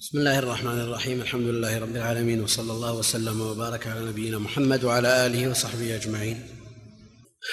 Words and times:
بسم 0.00 0.18
الله 0.18 0.38
الرحمن 0.38 0.80
الرحيم 0.80 1.20
الحمد 1.20 1.46
لله 1.46 1.78
رب 1.78 1.96
العالمين 1.96 2.40
وصلى 2.40 2.72
الله 2.72 2.94
وسلم 2.94 3.40
وبارك 3.40 3.86
على 3.86 4.00
نبينا 4.00 4.38
محمد 4.38 4.84
وعلى 4.84 5.26
آله 5.26 5.50
وصحبه 5.50 5.94
أجمعين. 5.96 6.42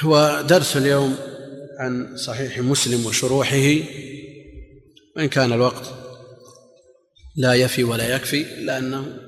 ودرس 0.04 0.78
اليوم 0.78 1.18
عن 1.80 2.18
صحيح 2.18 2.60
مسلم 2.60 3.06
وشروحه 3.06 3.76
وإن 5.16 5.30
كان 5.30 5.54
الوقت 5.54 5.94
لا 7.36 7.54
يفي 7.54 7.84
ولا 7.84 8.16
يكفي 8.16 8.44
لأنه 8.44 9.20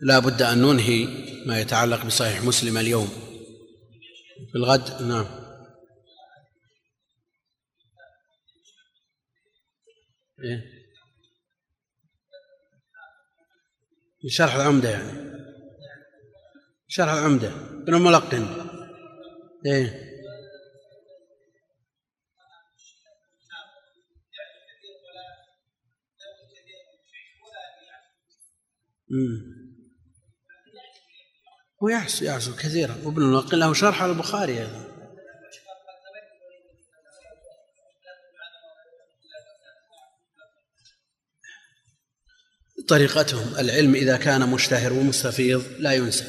لا 0.00 0.18
بد 0.18 0.42
أن 0.42 0.62
ننهي 0.62 1.08
ما 1.46 1.60
يتعلق 1.60 2.06
بصحيح 2.06 2.42
مسلم 2.44 2.78
اليوم. 2.78 3.08
في 4.52 4.58
الغد؟ 4.58 5.02
نعم. 5.02 5.26
إيه؟ 10.44 10.79
شرح 14.28 14.54
العمدة 14.54 14.90
يعني. 14.90 15.30
شرح 16.88 17.12
العمدة. 17.12 17.48
ابن 17.48 17.94
الملقن. 17.94 18.46
إيه. 19.66 20.10
امم 29.12 29.60
ويحصل 31.82 32.24
يحصل 32.24 32.56
كثيرا. 32.56 32.96
وابن 33.04 33.22
الملقن 33.22 33.58
له 33.58 33.72
شرح 33.72 34.02
على 34.02 34.12
البخاري 34.12 34.60
أيضا. 34.60 34.89
طريقتهم. 42.90 43.52
العلم 43.58 43.94
إذا 43.94 44.16
كان 44.16 44.48
مشتهر 44.48 44.92
ومستفيض 44.92 45.62
لا 45.78 45.92
ينسب. 45.92 46.24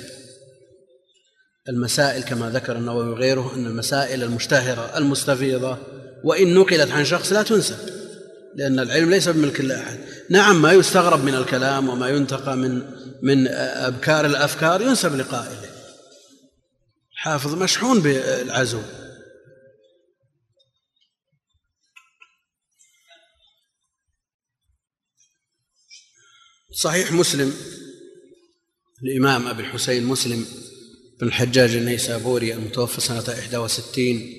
المسائل 1.69 2.23
كما 2.23 2.49
ذكر 2.49 2.75
النووي 2.75 3.09
وغيره 3.09 3.55
أن 3.55 3.65
المسائل 3.67 4.23
المشتهرة 4.23 4.97
المستفيضة 4.97 5.77
وإن 6.23 6.53
نقلت 6.53 6.91
عن 6.91 7.05
شخص 7.05 7.31
لا 7.31 7.43
تنسب 7.43 7.77
لأن 8.55 8.79
العلم 8.79 9.09
ليس 9.09 9.29
بملك 9.29 9.61
لأحد 9.61 9.97
نعم 10.29 10.61
ما 10.61 10.71
يستغرب 10.73 11.23
من 11.23 11.35
الكلام 11.35 11.89
وما 11.89 12.09
ينتقى 12.09 12.57
من 12.57 12.81
من 13.21 13.47
أبكار 13.47 14.25
الأفكار 14.25 14.81
ينسب 14.81 15.15
لقائله. 15.15 15.69
حافظ 17.15 17.53
مشحون 17.53 17.99
بالعزو. 17.99 18.79
صحيح 26.73 27.11
مسلم. 27.11 27.53
الإمام 29.03 29.47
أبي 29.47 29.61
الحسين 29.61 30.03
مسلم 30.03 30.45
بن 31.21 31.27
الحجاج 31.27 31.75
النيسابوري 31.75 32.53
المتوفى 32.53 33.01
سنة 33.01 33.23
61 33.59 34.33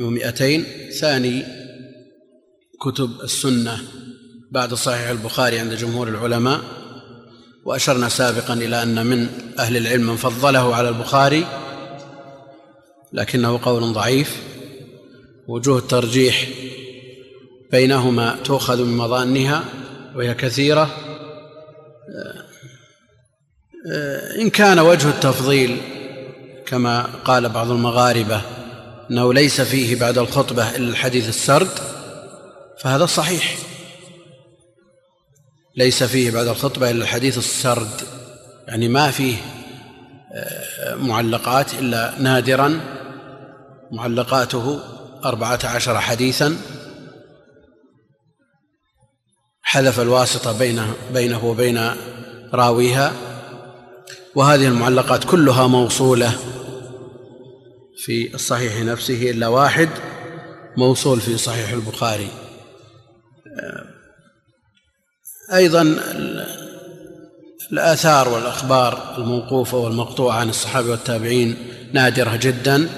ومئتين. 0.00 0.64
ثاني 1.00 1.44
كتب 2.80 3.10
السنة 3.24 3.82
بعد 4.50 4.74
صحيح 4.74 5.08
البخاري 5.08 5.58
عند 5.58 5.74
جمهور 5.74 6.08
العلماء. 6.08 6.60
وأشرنا 7.64 8.08
سابقا 8.08 8.54
إلى 8.54 8.82
أن 8.82 9.06
من 9.06 9.28
أهل 9.58 9.76
العلم 9.76 10.06
من 10.06 10.16
فضله 10.16 10.74
على 10.74 10.88
البخاري 10.88 11.46
لكنه 13.12 13.60
قول 13.62 13.92
ضعيف. 13.92 14.36
وجوه 15.48 15.78
الترجيح 15.78 16.48
بينهما 17.70 18.38
تؤخذ 18.44 18.84
من 18.84 18.96
مظانها. 18.96 19.64
وهي 20.16 20.34
كثيرة. 20.34 20.90
إن 24.40 24.50
كان 24.50 24.78
وجه 24.78 25.08
التفضيل 25.08 25.80
كما 26.66 27.02
قال 27.24 27.48
بعض 27.48 27.70
المغاربة 27.70 28.40
أنه 29.10 29.34
ليس 29.34 29.60
فيه 29.60 29.96
بعد 29.96 30.18
الخطبة 30.18 30.76
إلا 30.76 30.88
الحديث 30.88 31.28
السرد 31.28 31.68
فهذا 32.78 33.06
صحيح. 33.06 33.56
ليس 35.76 36.02
فيه 36.02 36.30
بعد 36.30 36.46
الخطبة 36.46 36.90
إلا 36.90 37.02
الحديث 37.02 37.38
السرد 37.38 38.02
يعني 38.68 38.88
ما 38.88 39.10
فيه 39.10 39.36
معلقات 40.94 41.74
إلا 41.74 42.14
نادرا 42.18 42.80
معلقاته 43.92 44.80
أربعة 45.24 45.60
عشر 45.64 46.00
حديثا. 46.00 46.56
حذف 49.68 50.00
الواسطة 50.00 50.58
بينه, 50.58 50.94
بينه 51.12 51.44
وبين 51.44 51.90
راويها 52.54 53.12
وهذه 54.34 54.68
المعلقات 54.68 55.24
كلها 55.24 55.66
موصولة 55.66 56.32
في 58.04 58.34
الصحيح 58.34 58.82
نفسه 58.82 59.30
إلا 59.30 59.48
واحد 59.48 59.88
موصول 60.76 61.20
في 61.20 61.38
صحيح 61.38 61.70
البخاري. 61.70 62.28
أيضا 65.54 65.96
الآثار 67.72 68.28
والأخبار 68.28 69.14
الموقوفة 69.18 69.78
والمقطوعة 69.78 70.38
عن 70.38 70.48
الصحابة 70.48 70.90
والتابعين 70.90 71.56
نادرة 71.92 72.36
جدا 72.36 72.88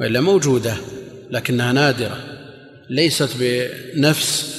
وإلا 0.00 0.20
موجودة 0.20 0.76
لكنها 1.30 1.72
نادرة 1.72 2.18
ليست 2.90 3.30
بنفس 3.38 4.56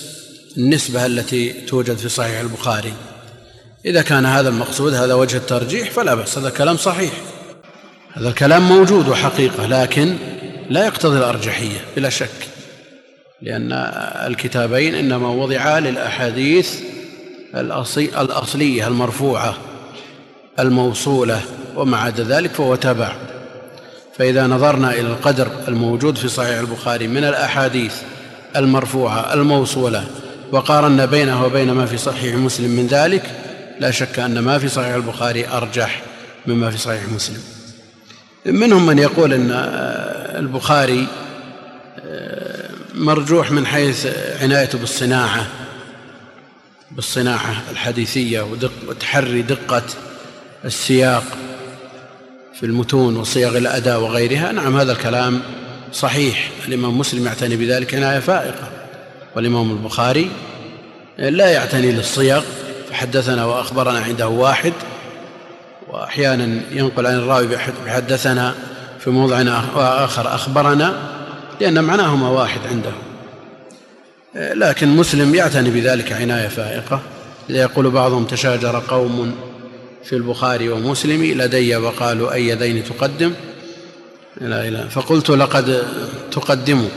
النسبة 0.57 1.06
التي 1.06 1.53
توجد 1.53 1.97
في 1.97 2.09
صحيح 2.09 2.40
البخاري. 2.40 2.94
إذا 3.85 4.01
كان 4.01 4.25
هذا 4.25 4.50
المقصود 4.50 4.94
هذا 4.94 5.13
وجه 5.13 5.38
الترجيح 5.38 5.91
فلا 5.91 6.16
بأس 6.16 6.38
هذا 6.38 6.50
كلام 6.50 6.78
صحيح. 6.78 7.12
هذا 8.13 8.29
الكلام 8.29 8.69
موجود 8.69 9.07
وحقيقة 9.07 9.66
لكن 9.66 10.16
لا 10.69 10.85
يقتضي 10.85 11.17
الأرجحية 11.17 11.79
بلا 11.96 12.09
شك. 12.09 12.47
لأن 13.41 13.72
الكتابين 14.28 14.96
إنما 14.96 15.29
وضعا 15.29 15.79
للأحاديث 15.79 16.79
الأصلية 18.17 18.88
المرفوعة 18.88 19.57
الموصولة 20.59 21.41
وما 21.75 21.97
عدا 21.97 22.23
ذلك 22.23 22.51
فهو 22.51 22.75
تبع. 22.75 23.16
فإذا 24.17 24.47
نظرنا 24.47 24.94
إلى 24.94 25.07
القدر 25.07 25.51
الموجود 25.67 26.17
في 26.17 26.28
صحيح 26.28 26.59
البخاري 26.59 27.07
من 27.07 27.23
الأحاديث 27.23 27.96
المرفوعة 28.56 29.34
الموصولة 29.34 30.07
وقارنا 30.52 31.06
بينه 31.06 31.46
وبين 31.46 31.72
ما 31.72 31.85
في 31.85 31.97
صحيح 31.97 32.35
مسلم 32.35 32.69
من 32.69 32.88
ذلك 32.88 33.24
لا 33.80 33.91
شك 33.91 34.19
أن 34.19 34.40
ما 34.40 34.59
في 34.59 34.69
صحيح 34.69 34.96
البخاري 34.96 35.47
أرجح 35.47 36.02
مما 36.47 36.72
في 36.72 36.78
صحيح 36.78 37.09
مسلم. 37.09 37.44
منهم 38.46 38.85
من 38.85 39.00
يقول 39.00 39.34
أن 39.34 39.52
البخاري 40.40 41.08
مرجوح 42.96 43.52
من 43.52 43.66
حيث 43.66 44.08
عنايته 44.41 44.78
بالصناعة 44.78 45.47
بالصناعة 46.91 47.64
الحديثية 47.72 48.41
وتحري 48.88 49.41
دقة 49.41 49.84
السياق 50.66 51.24
في 52.59 52.66
المتون 52.66 53.16
وصيغ 53.16 53.58
الأداء 53.58 54.00
وغيرها. 54.00 54.52
نعم 54.52 54.78
هذا 54.78 54.91
الكلام 54.91 55.41
صحيح. 55.94 56.50
الإمام 56.68 56.97
مسلم 56.97 57.25
يعتني 57.25 57.56
بذلك 57.56 57.96
عناية 57.96 58.19
فائقة. 58.19 58.77
والإمام 59.38 59.72
البخاري 59.72 60.30
لا 61.18 61.50
يعتني 61.50 61.92
للصيغ 61.92 62.44
فحدثنا 62.90 63.46
وأخبرنا 63.46 64.00
عنده 64.00 64.28
واحد 64.28 64.74
وأحيانا 65.90 66.62
ينقل 66.72 67.08
عن 67.08 67.14
الراوي 67.14 67.47
بحدثنا 67.86 68.56
في 69.00 69.09
موضع 69.09 69.42
آخر 69.76 70.36
أخبرنا 70.36 70.94
لأن 71.62 71.84
معناهما 71.84 72.30
واحد 72.30 72.59
عنده 72.72 72.92
لكن 74.36 74.88
مسلم 74.88 75.36
يعتني 75.36 75.70
بذلك 75.70 76.12
عناية 76.12 76.47
فائقة 76.47 77.02
يقول 77.50 77.90
بعضهم 77.90 78.26
تشاجر 78.26 78.84
قوم 78.88 79.35
في 80.03 80.14
البخاري 80.14 80.70
ومسلم 80.70 81.23
لدي 81.23 81.76
وقالوا 81.76 82.34
أي 82.34 82.47
يدين 82.47 82.84
تقدم؟ 82.84 83.34
لا 84.41 84.67
إله 84.67 84.88
فقلت 84.88 85.29
لقد 85.29 85.84
تقدموا. 86.32 86.90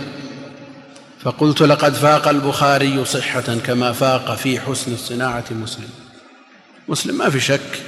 فقلت 1.23 1.63
لقد 1.63 1.95
فاق 1.95 2.29
البخاري 2.29 3.05
صحة 3.05 3.41
كما 3.41 3.93
فاق 3.93 4.35
في 4.35 4.61
حسن 4.61 4.93
الصناعة 4.93 5.45
مسلم. 5.51 5.89
مسلم 6.89 7.19
ما 7.19 7.31
في 7.31 7.41
شك 7.41 7.83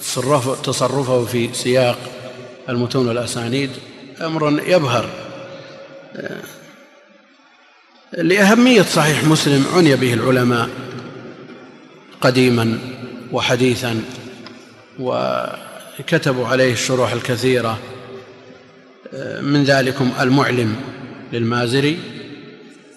تصرفه, 0.00 0.54
تصرفه 0.62 1.24
في 1.24 1.54
سياق 1.54 1.98
المتون 2.68 3.08
والأسانيد 3.08 3.70
أمر 4.20 4.62
يبهر. 4.66 5.10
لأهمية 8.12 8.82
صحيح 8.82 9.24
مسلم 9.24 9.66
عني 9.74 9.96
به 9.96 10.14
العلماء 10.14 10.68
قديما 12.20 12.78
وحديثا 13.32 14.02
وكتبوا 14.98 16.46
عليه 16.46 16.72
الشروح 16.72 17.12
الكثيرة 17.12 17.78
من 19.40 19.64
ذلكم 19.64 20.12
المعلم 20.20 20.76
للمازري. 21.32 21.98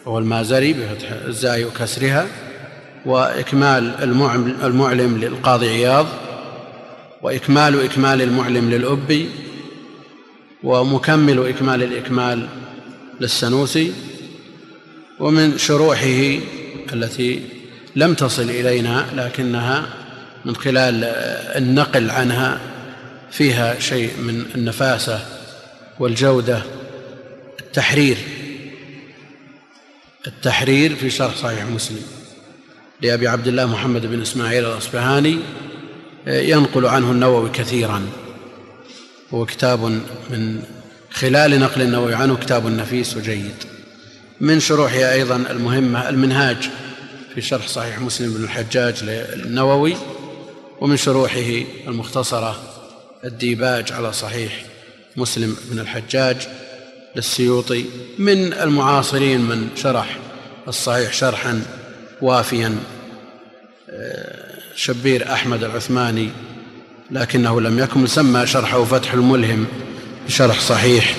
وهو 0.10 0.20
المازري 0.20 0.74
بفتح 0.74 1.12
الزاي 1.28 1.66
وكسرها 1.66 2.28
وإكمال 3.06 3.94
المعلم 4.64 5.18
للقاضي 5.18 5.70
عياض 5.70 6.06
وإكمال 7.22 7.84
إكمال 7.84 8.22
المعلم 8.22 8.70
للأبي 8.70 9.30
ومكمل 10.64 11.48
إكمال 11.48 11.84
الإكمال 11.84 12.48
للسنوسي 13.20 13.94
ومن 15.20 15.58
شروحه 15.58 16.40
التي 16.94 17.42
لم 17.96 18.14
تصل 18.14 18.50
إلينا 18.50 19.06
لكنها 19.16 19.86
من 20.46 20.56
خلال 20.56 21.04
النقل 21.56 22.10
عنها 22.10 22.60
فيها 23.32 23.80
شيء 23.80 24.12
من 24.20 24.46
النفاسة 24.56 25.20
والجودة 26.00 26.62
التحرير. 27.60 28.18
التحرير 30.28 30.96
في 30.96 31.10
شرح 31.10 31.36
صحيح 31.36 31.66
مسلم. 31.66 32.02
لأبي 33.02 33.28
عبد 33.28 33.48
الله 33.48 33.66
محمد 33.66 34.06
بن 34.06 34.22
إسماعيل 34.22 34.66
الأصبهاني 34.66 35.38
ينقل 36.28 36.86
عنه 36.86 37.12
النووي 37.12 37.50
كثيرا. 37.50 38.10
هو 39.34 39.46
كتاب 39.46 39.80
من 40.30 40.64
خلال 41.12 41.60
نقل 41.60 41.82
النووي 41.82 42.16
عنه 42.16 42.36
كتاب 42.36 42.66
نفيس 42.66 43.18
وجيد. 43.18 43.56
من 44.42 44.60
شروحه 44.60 45.12
أيضا 45.12 45.36
المهمة 45.36 46.10
المنهاج 46.10 46.70
في 47.36 47.42
شرح 47.42 47.68
صحيح 47.68 48.00
مسلم 48.00 48.34
بن 48.34 48.44
الحجاج 48.44 49.04
للنووي 49.04 49.98
ومن 50.82 50.98
شروحه 50.98 51.64
المختصرة 51.88 52.60
الديباج 53.24 53.92
على 53.92 54.14
صحيح 54.14 54.64
مسلم 55.16 55.58
بن 55.72 55.80
الحجاج 55.80 56.48
للسيوطي 57.20 57.86
من 58.18 58.54
المعاصرين 58.54 59.42
من 59.42 59.68
شرح 59.76 60.18
الصحيح 60.68 61.14
شرحا 61.14 61.64
وافيا 62.22 62.76
آه، 63.90 64.60
شبير 64.76 65.34
أحمد 65.34 65.64
العثماني 65.64 66.30
لكنه 67.12 67.62
لم 67.62 67.80
يكمل 67.80 68.10
سمى 68.10 68.48
شرحه 68.48 68.84
فتح 68.84 69.14
الملهم 69.14 69.66
بشرح 70.28 70.60
صحيح 70.60 71.16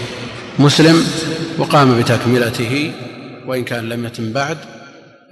مسلم 0.58 1.06
وقام 1.58 2.00
بتكملته 2.00 2.92
وإن 3.46 3.64
كان 3.64 3.88
لم 3.88 4.06
يتم 4.06 4.32
بعد 4.32 4.58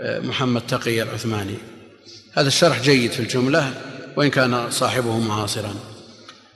آه، 0.00 0.20
محمد 0.20 0.62
تقي 0.68 1.02
العثماني. 1.02 1.54
هذا 2.32 2.48
الشرح 2.48 2.82
جيد 2.82 3.12
في 3.12 3.20
الجملة 3.20 3.74
وإن 4.16 4.30
كان 4.30 4.70
صاحبه 4.70 5.18
معاصرا. 5.18 5.74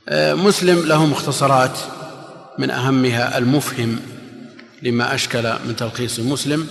آه، 0.09 0.35
مسلم 0.35 0.87
له 0.87 1.07
مختصرات 1.07 1.79
من 2.59 2.71
أهمها 2.71 3.39
المفهم 3.39 3.99
لما 4.83 5.15
أشكل 5.15 5.43
من 5.43 5.77
تلخيص 5.77 6.21
مسلم 6.21 6.67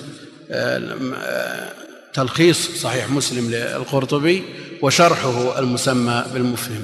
آه، 0.51 1.71
تلخيص 2.13 2.69
صحيح 2.81 3.09
مسلم 3.09 3.51
للقرطبي 3.51 4.43
وشرحه 4.81 5.59
المسمى 5.59 6.23
بالمفهم. 6.33 6.83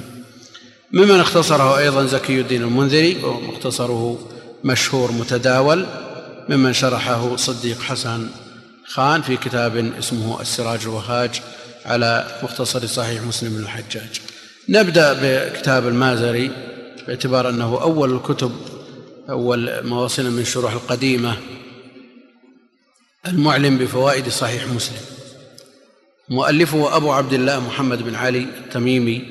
ممن 0.92 1.20
اختصره 1.20 1.78
أيضا 1.78 2.06
زكي 2.06 2.40
الدين 2.40 2.62
المنذري 2.62 3.24
ومختصره 3.24 4.28
مشهور 4.64 5.12
متداول. 5.12 5.86
ممن 6.48 6.72
شرحه 6.72 7.36
صديق 7.36 7.80
حسن 7.80 8.28
خان 8.86 9.22
في 9.22 9.36
كتاب 9.36 9.92
اسمه 9.98 10.40
السراج 10.40 10.80
الوهاج 10.82 11.40
على 11.86 12.26
مختصر 12.42 12.86
صحيح 12.86 13.22
مسلم 13.22 13.56
الحجاج. 13.56 14.20
نبدأ 14.68 15.12
بكتاب 15.22 15.88
المازري 15.88 16.50
باعتبار 17.06 17.48
أنه 17.48 17.82
أول 17.82 18.14
الكتب 18.14 18.52
أول 19.30 19.80
ما 19.80 20.00
وصلنا 20.00 20.30
من 20.30 20.44
شروح 20.44 20.72
القديمة. 20.72 21.36
المعلم 23.26 23.78
بفوائد 23.78 24.28
صحيح 24.28 24.66
مسلم. 24.66 25.00
مؤلفه 26.28 26.96
أبو 26.96 27.12
عبد 27.12 27.32
الله 27.32 27.60
محمد 27.60 28.02
بن 28.02 28.14
علي 28.14 28.38
التميمي 28.38 29.22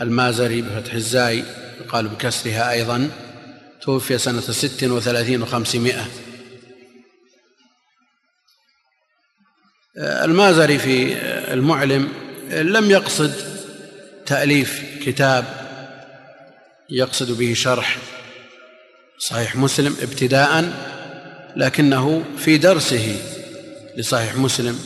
المازري 0.00 0.62
بفتح 0.62 0.92
الزاي 0.92 1.44
يقال 1.80 2.08
بكسرها 2.08 2.70
أيضا 2.70 3.10
توفي 3.82 4.18
سنة 4.18 4.40
ست 4.40 4.84
وثلاثين 4.84 5.42
وخمسمائة. 5.42 6.08
المازري 9.96 10.78
في 10.78 11.16
المعلم 11.52 12.08
لم 12.50 12.90
يقصد 12.90 13.32
تأليف 14.26 14.82
كتاب 15.02 15.44
يقصد 16.90 17.38
به 17.38 17.54
شرح. 17.54 18.15
صحيح 19.18 19.56
مسلم 19.56 19.96
ابتداء 20.02 20.72
لكنه 21.56 22.22
في 22.38 22.58
درسه 22.58 23.16
لصحيح 23.96 24.36
مسلم 24.36 24.78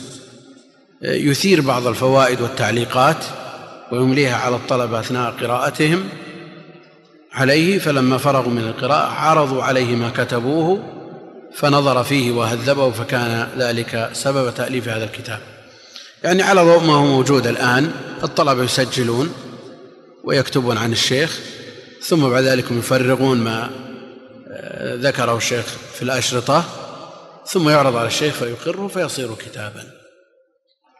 يثير 1.01 1.61
بعض 1.61 1.87
الفوائد 1.87 2.41
والتعليقات 2.41 3.25
ويمليها 3.91 4.35
على 4.35 4.55
الطلبة 4.55 4.99
أثناء 4.99 5.31
قراءتهم. 5.31 6.09
عليه 7.33 7.79
فلما 7.79 8.17
فرغوا 8.17 8.51
من 8.51 8.61
القراءة 8.61 9.11
عرضوا 9.11 9.63
عليه 9.63 9.95
ما 9.95 10.09
كتبوه 10.09 10.83
فنظر 11.55 12.03
فيه 12.03 12.31
وهذبه 12.31 12.91
فكان 12.91 13.47
ذلك 13.57 14.09
سبب 14.13 14.53
تأليف 14.53 14.87
هذا 14.87 15.03
الكتاب. 15.03 15.39
يعني 16.23 16.43
على 16.43 16.61
ضوء 16.61 16.83
ما 16.83 16.93
هو 16.93 17.05
موجود 17.05 17.47
الآن 17.47 17.91
الطلبة 18.23 18.63
يسجلون 18.63 19.33
ويكتبون 20.23 20.77
عن 20.77 20.91
الشيخ 20.91 21.39
ثم 22.01 22.29
بعد 22.29 22.43
ذلك 22.43 22.71
يفرغون 22.71 23.37
ما 23.37 23.63
آه، 23.63 23.69
ذكره 24.95 25.37
الشيخ 25.37 25.65
في 25.95 26.01
الأشرطة 26.01 26.65
ثم 27.47 27.69
يعرض 27.69 27.95
على 27.95 28.07
الشيخ 28.07 28.33
فيقره 28.33 28.87
فيصير 28.87 29.35
كتابا. 29.35 29.83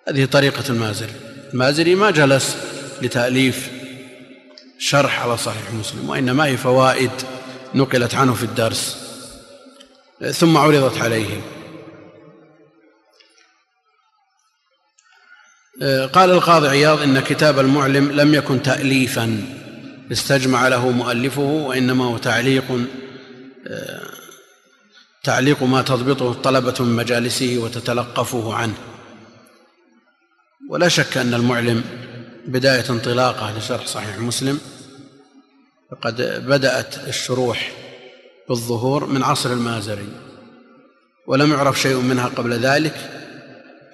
هذه 0.07 0.25
طريقة 0.25 0.63
المازري. 0.69 1.13
المازري 1.53 1.95
ما 1.95 2.12
جلس 2.12 2.57
لتأليف 3.01 3.69
شرح 4.80 5.24
على 5.24 5.38
صحيح 5.38 5.74
مسلم 5.74 6.09
وإنما 6.09 6.45
هي 6.45 6.57
فوائد 6.57 7.12
نقلت 7.75 8.15
عنه 8.15 8.33
في 8.33 8.44
الدرس. 8.44 8.98
ثم 10.31 10.57
عرضت 10.57 10.97
عليه 10.97 11.42
قال 16.13 16.31
القاضي 16.31 16.68
عياض 16.68 17.01
إن 17.01 17.19
كتاب 17.19 17.59
المعلم 17.59 18.12
لم 18.12 18.33
يكن 18.33 18.62
تأليفا 18.62 19.42
استجمع 20.12 20.68
له 20.68 20.89
مؤلفه 20.92 21.42
وإنما 21.42 22.06
هو 22.06 22.18
تعليق 22.18 22.63
تعليق 25.24 25.63
ما 25.63 25.81
تضبطه 25.81 26.31
الطلبة 26.31 26.74
من 26.80 26.96
مجالسه 26.96 27.58
وتتلقفه 27.58 28.54
عنه. 28.54 28.78
ولا 30.69 30.88
شك 30.88 31.18
أن 31.18 31.34
المعلم 31.34 31.84
بداية 32.48 32.90
انطلاقة 32.90 33.57
لشرح 33.57 33.85
صحيح 33.85 34.18
مسلم. 34.18 34.59
فقد 35.92 36.21
بدأت 36.47 37.07
الشروح 37.07 37.71
بالظهور 38.50 39.06
من 39.06 39.24
عصر 39.24 39.54
المازري 39.54 40.09
ولم 41.28 41.52
يعرف 41.52 41.81
شيء 41.81 41.97
منها 41.97 42.28
قبل 42.28 42.54
ذلك. 42.54 42.95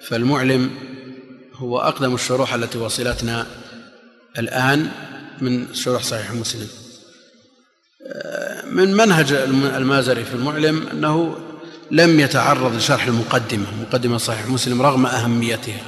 فالمعلم 0.08 0.70
هو 1.54 1.78
أقدم 1.78 2.14
الشروح 2.14 2.54
التي 2.54 2.78
وصلتنا 2.78 3.46
الآن 4.38 4.90
من 5.40 5.74
شروح 5.74 6.02
صحيح 6.02 6.32
مسلم. 6.32 6.68
من 8.64 8.94
منهج 8.94 9.32
المازري 9.76 10.24
في 10.24 10.34
المعلم 10.34 10.86
أنه 10.92 11.38
لم 11.90 12.20
يتعرض 12.20 12.74
لشرح 12.74 13.06
المقدمة 13.06 13.66
مقدمة 13.80 14.18
صحيح 14.18 14.46
مسلم 14.46 14.82
رغم 14.82 15.06
أهميتها. 15.06 15.82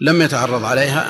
لم 0.00 0.22
يتعرض 0.22 0.64
عليها 0.64 1.00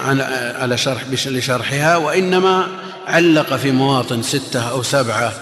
على 0.59 0.77
شرح 0.77 1.09
لشرحها 1.09 1.97
وإنما 1.97 2.67
علق 3.07 3.57
في 3.57 3.71
مواطن 3.71 4.23
ستة 4.23 4.71
أو 4.71 4.83
سبعة 4.83 5.33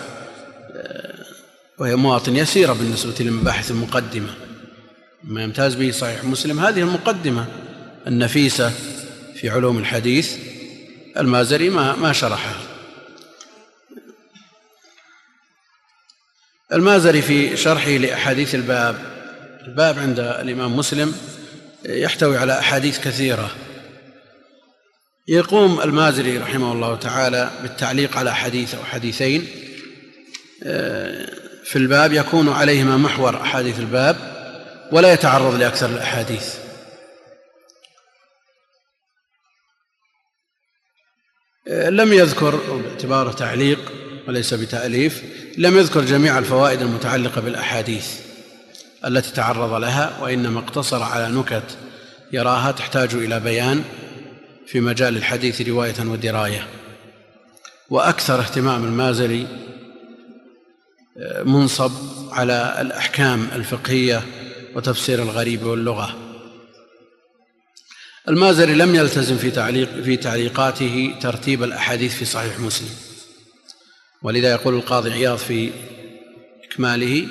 وهي 1.78 1.96
مواطن 1.96 2.36
يسيرة 2.36 2.72
بالنسبة 2.72 3.14
لمباحث 3.20 3.70
المقدمة. 3.70 4.34
ما 5.24 5.42
يمتاز 5.42 5.74
به 5.74 5.90
صحيح 5.90 6.24
مسلم 6.24 6.60
هذه 6.60 6.80
المقدمة 6.80 7.46
النفيسة 8.06 8.72
في 9.36 9.50
علوم 9.50 9.78
الحديث 9.78 10.36
المازري 11.16 11.70
ما 11.70 11.96
ما 11.96 12.12
شرحها. 12.12 12.71
المازري 16.72 17.22
في 17.22 17.56
شرحه 17.56 17.90
لأحاديث 17.90 18.54
الباب. 18.54 18.96
الباب 19.66 19.98
عند 19.98 20.20
الإمام 20.20 20.76
مسلم 20.76 21.14
يحتوي 21.84 22.38
على 22.38 22.58
أحاديث 22.58 23.00
كثيرة. 23.00 23.50
يقوم 25.28 25.80
المازري 25.80 26.38
رحمه 26.38 26.72
الله 26.72 26.96
تعالى 26.96 27.50
بالتعليق 27.62 28.16
على 28.16 28.34
حديث 28.34 28.74
أو 28.74 28.84
حديثين. 28.84 29.46
في 31.64 31.76
الباب 31.76 32.12
يكون 32.12 32.48
عليهما 32.48 32.96
محور 32.96 33.42
أحاديث 33.42 33.78
الباب 33.78 34.16
ولا 34.92 35.12
يتعرض 35.12 35.54
لأكثر 35.54 35.86
الأحاديث. 35.86 36.54
لم 41.66 42.12
يذكر 42.12 42.56
باعتباره 42.56 43.32
تعليق 43.32 43.92
وليس 44.28 44.54
بتأليف 44.54 45.22
لم 45.58 45.76
يذكر 45.76 46.04
جميع 46.04 46.38
الفوائد 46.38 46.82
المتعلقة 46.82 47.40
بالأحاديث 47.40 48.06
التي 49.06 49.32
تعرض 49.32 49.72
لها 49.72 50.18
وإنما 50.22 50.58
اقتصر 50.58 51.02
على 51.02 51.28
نكت 51.28 51.76
يراها 52.32 52.72
تحتاج 52.72 53.14
إلى 53.14 53.40
بيان 53.40 53.84
في 54.66 54.80
مجال 54.80 55.16
الحديث 55.16 55.60
رواية 55.60 55.94
ودراية. 56.00 56.66
وأكثر 57.90 58.40
اهتمام 58.40 58.84
المازري 58.84 59.46
آه، 61.18 61.42
منصب 61.42 61.92
على 62.30 62.76
الأحكام 62.80 63.48
الفقهية 63.54 64.22
وتفسير 64.74 65.22
الغريب 65.22 65.62
واللغة. 65.62 66.16
المازري 68.28 68.74
لم 68.74 68.94
يلتزم 68.94 69.36
في 69.36 69.50
تعليق 69.50 70.02
في 70.04 70.16
تعليقاته 70.16 71.14
ترتيب 71.20 71.62
الأحاديث 71.62 72.14
في 72.14 72.24
صحيح 72.24 72.60
مسلم. 72.60 73.11
ولذا 74.22 74.50
يقول 74.50 74.74
القاضي 74.74 75.10
عياض 75.12 75.38
في 75.38 75.70
إكماله 76.64 77.28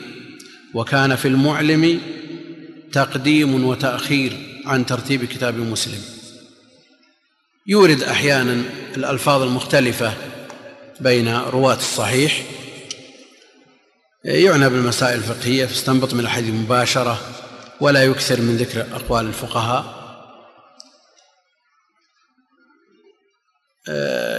وكان 0.74 1.16
في 1.16 1.28
المعلم 1.28 2.02
تقديم 2.92 3.66
وتأخير 3.66 4.62
عن 4.66 4.86
ترتيب 4.86 5.26
كتاب 5.26 5.58
مسلم. 5.58 6.02
يورد 7.68 8.04
أحيانا 8.04 8.64
الألفاظ 8.98 9.42
المختلفة 9.42 10.14
بين 11.00 11.36
رواة 11.38 11.76
الصحيح. 11.76 12.44
يعنى 14.26 14.70
بالمسائل 14.70 15.18
الفقهية 15.18 15.66
فاستنبط 15.66 16.14
من 16.14 16.20
الحديث 16.20 16.54
مباشرة 16.54 17.22
ولا 17.80 18.04
يكثر 18.04 18.42
من 18.42 18.58
ذكر 18.58 18.82
أقوال 18.82 19.26
الفقهاء. 19.26 20.02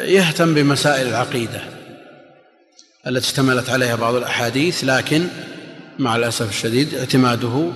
يهتم 0.04 0.54
بمسائل 0.54 1.06
العقيدة. 1.06 1.81
التي 3.06 3.26
اشتملت 3.26 3.70
عليها 3.70 3.96
بعض 3.96 4.14
الأحاديث 4.14 4.84
لكن 4.84 5.28
مع 5.98 6.16
الأسف 6.16 6.48
الشديد 6.48 6.94
اعتماده 6.94 7.70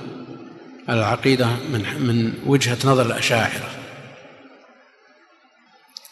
على 0.88 0.98
العقيدة 0.98 1.46
من 1.46 1.82
من 2.00 2.32
وجهة 2.46 2.78
نظر 2.84 3.06
الأشاعرة. 3.06 3.70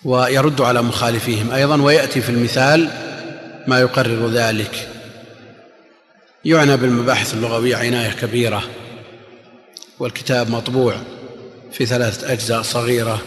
ويرد 0.04 0.60
على 0.60 0.82
مخالفيهم 0.82 1.50
أيضا 1.50 1.82
ويأتي 1.82 2.20
في 2.20 2.28
المثال 2.28 2.90
ما 3.66 3.80
يقرر 3.80 4.28
ذلك. 4.28 4.88
يعنى 6.44 6.76
بالمباحث 6.76 7.34
اللغوية 7.34 7.76
عناية 7.76 8.12
كبيرة 8.12 8.62
والكتاب 9.98 10.50
مطبوع 10.50 10.96
في 11.72 11.86
ثلاثة 11.86 12.32
أجزاء 12.32 12.62
صغيرة 12.62 13.22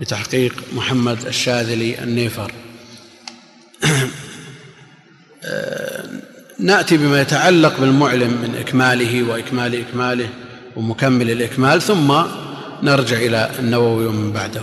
بتحقيق 0.00 0.54
محمد 0.72 1.26
الشاذلي 1.26 1.98
النيفر. 1.98 2.52
نأتي 6.58 6.96
بما 6.96 7.20
يتعلق 7.20 7.80
بالمعلم 7.80 8.30
من 8.30 8.56
إكماله 8.60 9.22
وإكمال 9.22 9.74
إكماله 9.74 10.28
ومكمل 10.76 11.30
الإكمال 11.30 11.82
ثم 11.82 12.22
نرجع 12.82 13.16
إلى 13.16 13.50
النووي 13.58 14.06
ومن 14.06 14.32
بعده. 14.32 14.62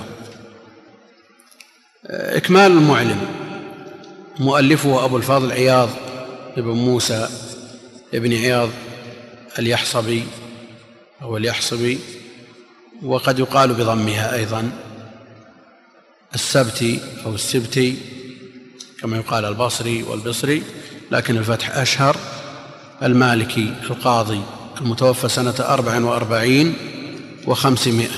إكمال 2.10 2.72
المعلم 2.72 3.22
مؤلفه 4.40 5.06
أبو 5.06 5.18
الفاضل 5.18 5.52
عياض 5.52 5.90
بن 6.58 6.72
موسى 6.72 7.30
بن 8.14 8.34
عياض 8.34 8.70
اليحصبي 9.60 10.24
أو 11.22 11.38
اليحصبي 11.38 12.00
وقد 13.04 13.40
يقال 13.40 13.74
بضمها 13.74 14.36
أيضا 14.36 14.72
السبتي 16.36 17.00
أو 17.26 17.36
السبتي. 17.36 17.98
كما 19.06 19.18
يقال 19.18 19.46
البصري 19.46 20.04
والبصري 20.04 20.64
لكن 21.12 21.38
الفتح 21.38 21.78
أشهر. 21.78 22.18
المالكي 23.04 23.74
القاضي 23.84 24.42
المتوفى 24.82 25.30
سنة 25.30 25.54
أربع 25.60 26.00
وأربعين 26.00 26.74
وخمسمائة. 27.48 28.10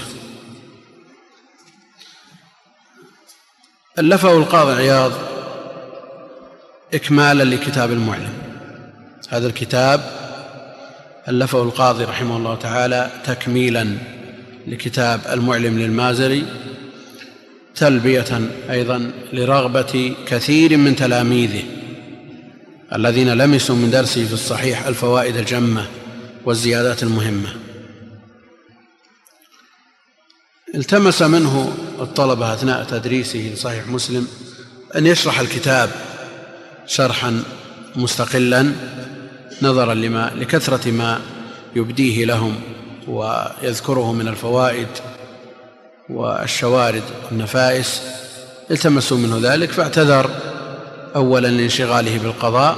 ألفه 4.00 4.38
القاضي 4.38 4.74
عياض 4.74 5.12
إكمالا 6.94 7.44
لكتاب 7.44 7.92
المعلم. 7.92 8.34
هذا 9.30 9.48
الكتاب 9.48 10.12
ألفه 11.28 11.64
القاضي 11.64 12.04
رحمه 12.04 12.38
الله 12.38 12.56
تعالى 12.56 13.12
تكميلا 13.26 13.98
لكتاب 14.68 15.22
المعلم 15.30 15.80
للمازري. 15.80 16.46
تلبية 17.78 18.50
أيضا 18.70 19.12
لرغبة 19.34 20.16
كثير 20.28 20.78
من 20.78 20.96
تلاميذه 20.96 21.64
الذين 22.94 23.34
لمسوا 23.34 23.76
من 23.76 23.92
درسه 23.92 24.26
في 24.26 24.34
الصحيح 24.34 24.88
الفوائد 24.88 25.38
الجمة 25.38 25.88
والزيادات 26.46 27.04
المهمة. 27.04 27.56
التمس 30.76 31.22
منه 31.22 31.74
الطلبة 32.00 32.54
أثناء 32.54 32.84
تدريسه 32.84 33.52
لصحيح 33.54 33.88
مسلم 33.88 34.28
أن 34.96 35.06
يشرح 35.06 35.40
الكتاب 35.40 35.90
شرحا 36.86 37.44
مستقلا 37.96 38.72
نظرا 39.62 39.94
لما 39.94 40.32
لكثرة 40.36 40.92
ما 40.92 41.22
يبديه 41.76 42.26
لهم 42.26 42.56
ويذكره 43.08 44.14
من 44.14 44.28
الفوائد 44.28 44.88
والشوارد 46.10 47.04
والنفائس 47.26 48.02
التمسوا 48.72 49.18
منه 49.18 49.54
ذلك 49.54 49.72
فاعتذر 49.72 50.30
اولا 51.16 51.48
لانشغاله 51.48 52.18
بالقضاء 52.18 52.78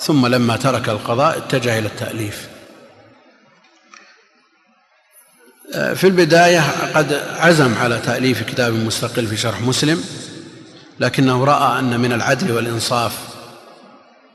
ثم 0.00 0.26
لما 0.26 0.56
ترك 0.56 0.88
القضاء 0.88 1.38
اتجه 1.38 1.78
إلى 1.78 1.86
التأليف. 1.86 2.48
في 5.72 6.04
البداية 6.04 6.60
قد 6.94 7.12
عزم 7.36 7.74
على 7.74 7.98
تأليف 7.98 8.42
كتاب 8.42 8.72
مستقل 8.72 9.26
في 9.26 9.36
شرح 9.36 9.60
مسلم 9.60 10.04
لكنه 11.00 11.44
رأى 11.44 11.78
أن 11.78 12.00
من 12.00 12.12
العدل 12.12 12.52
والإنصاف 12.52 13.18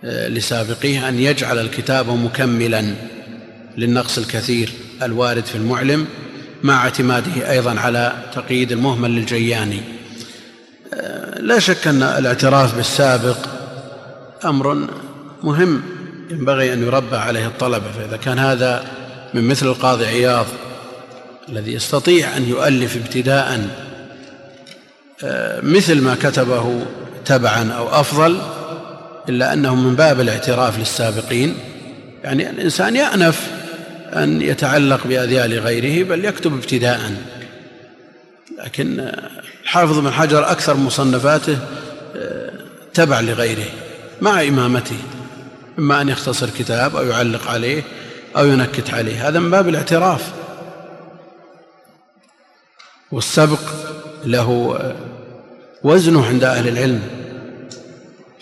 آه، 0.03 0.27
لسابقيه 0.27 1.09
أن 1.09 1.19
يجعل 1.19 1.59
الكتاب 1.59 2.09
مكملا 2.09 2.95
للنقص 3.77 4.17
الكثير 4.17 4.71
الوارد 5.01 5.45
في 5.45 5.55
المعلم 5.55 6.07
مع 6.63 6.83
اعتماده 6.83 7.51
أيضا 7.51 7.79
على 7.79 8.13
تقييد 8.35 8.71
المهمل 8.71 9.11
للجياني. 9.11 9.81
لا 11.39 11.59
شك 11.59 11.87
أن 11.87 12.03
الاعتراف 12.03 12.75
بالسابق 12.75 13.37
أمر 14.45 14.87
مهم. 15.43 15.81
ينبغي 16.29 16.73
أن 16.73 16.83
يربى 16.83 17.15
عليه 17.15 17.47
الطلبه 17.47 17.91
فإذا 17.91 18.17
كان 18.17 18.39
هذا 18.39 18.83
من 19.33 19.47
مثل 19.47 19.67
القاضي 19.67 20.05
عياض 20.05 20.45
الذي 21.49 21.73
يستطيع 21.73 22.37
أن 22.37 22.49
يؤلف 22.49 22.97
ابتداء 22.97 23.67
آه، 25.23 25.61
مثل 25.61 26.01
ما 26.01 26.15
كتبه 26.15 26.85
تبعا 27.25 27.71
أو 27.71 27.99
أفضل 27.99 28.37
إلا 29.29 29.53
أنه 29.53 29.75
من 29.75 29.95
باب 29.95 30.19
الاعتراف 30.19 30.79
للسابقين. 30.79 31.55
يعني 32.23 32.49
الإنسان 32.49 32.95
يأنف 32.95 33.51
أن 34.13 34.41
يتعلق 34.41 35.07
بأذيال 35.07 35.59
غيره 35.59 36.03
بل 36.03 36.25
يكتب 36.25 36.53
ابتداء. 36.53 37.11
لكن 38.65 39.11
الحافظ 39.63 39.99
بن 39.99 40.11
حجر 40.11 40.51
أكثر 40.51 40.77
مصنفاته 40.77 41.57
آه، 42.15 42.51
تبع 42.93 43.19
لغيره 43.19 43.65
مع 44.21 44.41
إمامته. 44.41 44.97
إما 45.79 46.01
أن 46.01 46.09
يختصر 46.09 46.49
كتاب 46.49 46.95
أو 46.95 47.05
يعلق 47.05 47.47
عليه 47.47 47.83
أو 48.37 48.47
ينكت 48.47 48.93
عليه. 48.93 49.27
هذا 49.27 49.39
من 49.39 49.51
باب 49.51 49.69
الاعتراف. 49.69 50.31
والسبق 53.11 53.61
له 54.25 54.77
آه، 54.79 54.95
وزنه 55.83 56.25
عند 56.25 56.43
أهل 56.43 56.67
العلم. 56.67 57.01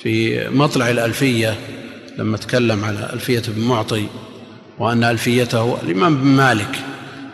في 0.03 0.47
مطلع 0.49 0.89
الألفية 0.89 1.59
لما 2.17 2.37
تكلم 2.37 2.85
على 2.85 3.09
ألفية 3.13 3.43
بن 3.47 3.61
معطي 3.61 4.07
وأن 4.81 5.03
ألفيته 5.03 5.77
الإمام 5.83 6.17
بن 6.17 6.27
مالك 6.27 6.79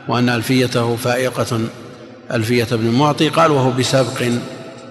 وأن 0.07 0.29
ألفيته 0.29 0.95
فائقة. 0.95 1.59
ألفية 2.31 2.67
بن 2.71 2.87
المعطي 2.87 3.29
قال 3.29 3.51
وهو 3.51 3.71
بسبق 3.71 4.23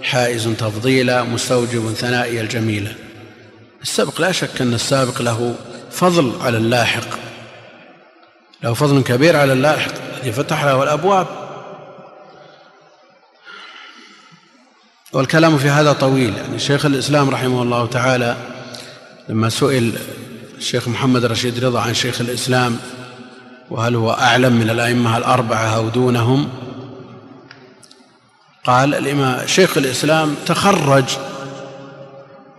حائز 0.02 0.48
تفضيلا 0.58 1.22
مستوجب 1.22 1.92
ثنائي 1.92 2.40
الجميلة. 2.40 2.94
السبق 3.82 4.20
لا 4.20 4.32
شك 4.32 4.60
أن 4.60 4.74
السابق 4.74 5.22
له 5.22 5.54
فضل 5.90 6.32
على 6.40 6.56
اللاحق 6.56 7.08
له 8.62 8.74
فضل 8.74 9.02
كبير 9.02 9.36
على 9.36 9.52
اللاحق 9.52 9.92
الذي 10.16 10.32
فتح 10.32 10.64
له 10.64 10.82
الأبواب. 10.82 11.26
والكلام 15.12 15.58
في 15.58 15.68
هذا 15.68 15.92
طويل 15.92 16.36
يعني 16.36 16.58
شيخ 16.58 16.86
الإسلام 16.86 17.30
رحمه 17.30 17.62
الله 17.62 17.86
تعالى 17.86 18.36
لما 19.28 19.48
سئل 19.48 19.92
الشيخ 20.58 20.88
محمد 20.88 21.24
رشيد 21.24 21.64
رضا 21.64 21.80
عن 21.80 21.94
شيخ 21.94 22.20
الإسلام 22.20 22.76
وهل 23.70 23.94
هو 23.96 24.10
أعلم 24.10 24.52
من 24.52 24.70
الأئمة 24.70 25.16
الأربعة 25.16 25.76
أو 25.76 25.88
دونهم؟ 25.88 26.48
قال 28.64 28.94
الإمام 28.94 29.46
شيخ 29.46 29.78
الإسلام 29.78 30.34
تخرج 30.46 31.04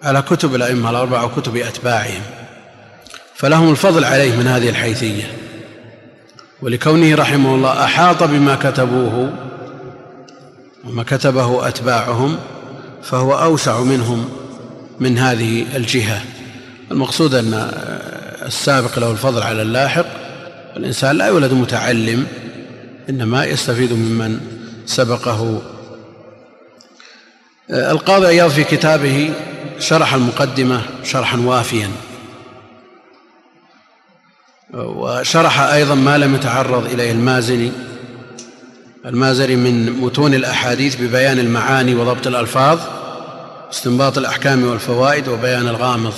على 0.04 0.22
كتب 0.22 0.56
الأئمة 0.56 0.90
الأربعة 0.90 1.26
وكتب 1.26 1.58
أتباعهم 1.58 2.22
فلهم 3.36 3.72
الفضل 3.72 4.06
عليه 4.06 4.36
من 4.36 4.48
هذه 4.48 4.70
الحيثية. 4.70 5.38
ولكونه 6.62 7.16
رحمه 7.16 7.56
الله 7.56 7.84
أحاط 7.84 8.24
بما 8.24 8.56
كتبوه 8.56 9.34
وما 10.84 11.04
كتبه 11.04 11.68
أتباعهم 11.68 12.38
فهو 13.04 13.34
أوسع 13.34 13.80
منهم 13.80 14.30
من 15.00 15.18
هذه 15.18 15.76
الجهة. 15.76 16.22
المقصود 16.92 17.36
أن 17.36 17.54
السابق 18.46 19.00
له 19.00 19.12
الفضل 19.12 19.44
على 19.44 19.62
اللاحق 19.62 20.06
الإنسان 20.78 21.18
لا 21.18 21.28
يولد 21.28 21.54
متعلم 21.54 22.28
إنما 23.10 23.46
يستفيد 23.46 23.94
ممن 23.94 24.40
سبقه. 24.86 25.62
القاضي 27.70 28.28
عياض 28.28 28.50
في 28.50 28.64
كتابه 28.64 29.34
شرح 29.80 30.14
المقدمة 30.14 30.82
شرحا 31.04 31.38
وافيا 31.38 31.90
وشرح 34.74 35.60
أيضا 35.60 35.96
ما 35.96 36.18
لم 36.18 36.36
يتعرض 36.36 36.86
إليه 36.86 37.12
المازني. 37.12 37.72
المازري 39.06 39.56
من 39.56 39.92
متون 39.92 40.34
الأحاديث 40.34 40.96
ببيان 40.96 41.40
المعاني 41.40 41.96
وضبط 41.96 42.28
الألفاظ 42.28 42.80
استنباط 43.72 44.18
الأحكام 44.18 44.64
والفوائد 44.64 45.28
وبيان 45.28 45.68
الغامض. 45.68 46.14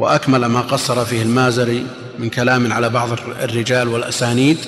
وأكمل 0.00 0.46
ما 0.46 0.60
قصر 0.60 1.04
فيه 1.04 1.22
المازري 1.22 1.86
من 2.18 2.30
كلام 2.30 2.72
على 2.72 2.88
بعض 2.88 3.12
الرجال 3.42 3.88
والأسانيد 3.88 4.58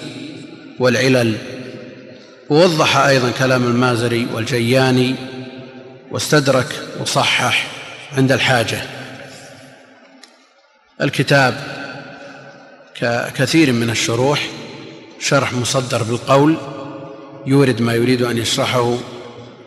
والعلل. 0.79 1.37
ووضح 2.51 2.97
أيضا 2.97 3.31
كلام 3.31 3.65
المازري 3.65 4.27
والجياني 4.35 5.15
واستدرك 6.11 6.67
وصحح 7.01 7.67
عند 8.17 8.33
الحاجة. 8.33 8.83
الكتاب 11.01 11.55
ككثير 12.95 13.73
من 13.73 13.91
الشروح 13.91 14.49
شرح 15.21 15.53
مصدر 15.53 16.03
بالقول 16.03 16.57
يورد 17.47 17.83
ما 17.83 17.95
يريد 17.95 18.23
أن 18.23 18.39
يشرحه 18.39 18.97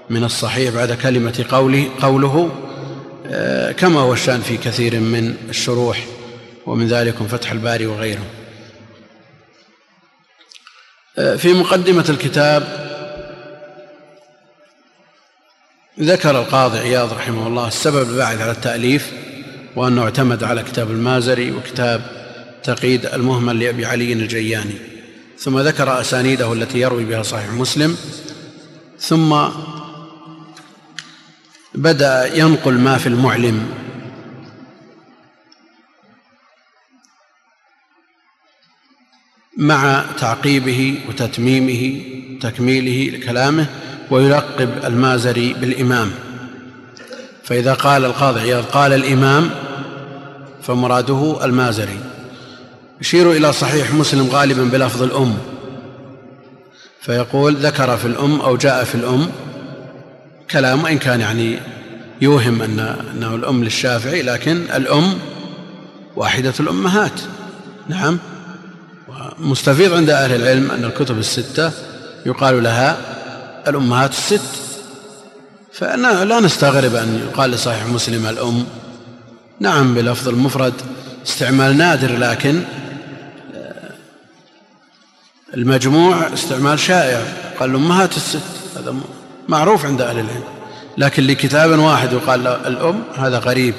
من 0.09 0.23
الصحيح 0.23 0.73
بعد 0.73 0.93
كلمة 0.93 1.45
قوله 1.49 1.89
قوله. 2.01 2.64
كما 3.77 3.99
هو 3.99 4.13
الشأن 4.13 4.41
في 4.41 4.57
كثير 4.57 4.99
من 4.99 5.35
الشروح 5.49 6.05
ومن 6.65 6.87
ذلك 6.87 7.15
فتح 7.15 7.51
الباري 7.51 7.85
وغيره. 7.85 8.25
آه، 11.17 11.35
في 11.35 11.53
مقدمة 11.53 12.05
الكتاب 12.09 12.85
ذكر 15.99 16.39
القاضي 16.39 16.77
عياض 16.77 17.13
رحمه 17.13 17.47
الله 17.47 17.67
السبب 17.67 18.09
الباعث 18.09 18.41
على 18.41 18.51
التأليف 18.51 19.11
وأنه 19.75 20.03
اعتمد 20.03 20.43
على 20.43 20.63
كتاب 20.63 20.91
المازري 20.91 21.51
وكتاب 21.51 22.01
تقييد 22.63 23.05
المهمل 23.05 23.59
لأبي 23.59 23.85
علي 23.85 24.13
الجياني. 24.13 24.75
ثم 25.39 25.59
ذكر 25.59 26.01
أسانيده 26.01 26.53
التي 26.53 26.79
يروي 26.79 27.05
بها 27.05 27.23
صحيح 27.23 27.49
مسلم. 27.49 27.97
ثم 28.99 29.33
بدأ 31.75 32.37
ينقل 32.37 32.73
ما 32.73 32.97
في 32.97 33.07
المعلم. 33.07 33.69
مع 39.57 40.05
تعقيبه 40.19 40.99
وتتميمه 41.09 42.01
تكميله 42.41 43.17
لكلامه 43.17 43.67
ويلقب 44.11 44.85
المازري 44.85 45.53
بالإمام. 45.53 46.11
فإذا 47.43 47.73
قال 47.73 48.05
القاضي 48.05 48.39
عياض 48.39 48.63
قال 48.63 48.93
الإمام 48.93 49.49
فمراده 50.63 51.45
المازري. 51.45 51.99
يشير 53.01 53.31
إلى 53.31 53.53
صحيح 53.53 53.93
مسلم 53.93 54.27
غالبا 54.27 54.63
بلفظ 54.63 55.03
الأم. 55.03 55.37
فيقول 57.01 57.55
ذكر 57.55 57.97
في 57.97 58.05
الأم 58.05 58.41
أو 58.41 58.57
جاء 58.57 58.83
في 58.83 58.95
الأم. 58.95 59.29
كلام 60.51 60.83
وإن 60.83 60.97
كان 60.97 61.21
يعني 61.21 61.59
يوهم 62.21 62.61
أن 62.61 62.79
أنه 62.79 63.35
الأم 63.35 63.63
للشافعي 63.63 64.21
لكن 64.21 64.57
الأم 64.57 65.17
واحدة 66.15 66.53
الأمهات. 66.59 67.21
نعم. 67.89 68.19
مستفيض 69.39 69.93
عند 69.93 70.09
أهل 70.09 70.35
العلم 70.35 70.71
أن 70.71 70.83
الكتب 70.83 71.17
الستة 71.17 71.71
يقال 72.25 72.63
لها 72.63 72.97
الأمهات 73.67 74.11
الست. 74.11 74.41
فلا 75.73 76.39
نستغرب 76.39 76.95
أن 76.95 77.27
يقال 77.29 77.51
لصحيح 77.51 77.85
مسلم 77.85 78.25
الأم. 78.25 78.65
نعم 79.59 79.93
بلفظ 79.93 80.27
المفرد 80.29 80.73
استعمال 81.25 81.77
نادر 81.77 82.17
لكن 82.17 82.61
المجموع 85.53 86.33
استعمال 86.33 86.79
شائع. 86.79 87.21
قال 87.59 87.69
الأمهات 87.69 88.17
الست. 88.17 88.41
هذا 88.77 88.95
معروف 89.49 89.85
عند 89.85 90.01
أهل 90.01 90.19
العلم. 90.19 90.43
لكن 90.97 91.23
لكتاب 91.23 91.79
واحد 91.79 92.13
يقال 92.13 92.47
الأم 92.47 93.03
هذا 93.15 93.39
غريب 93.39 93.73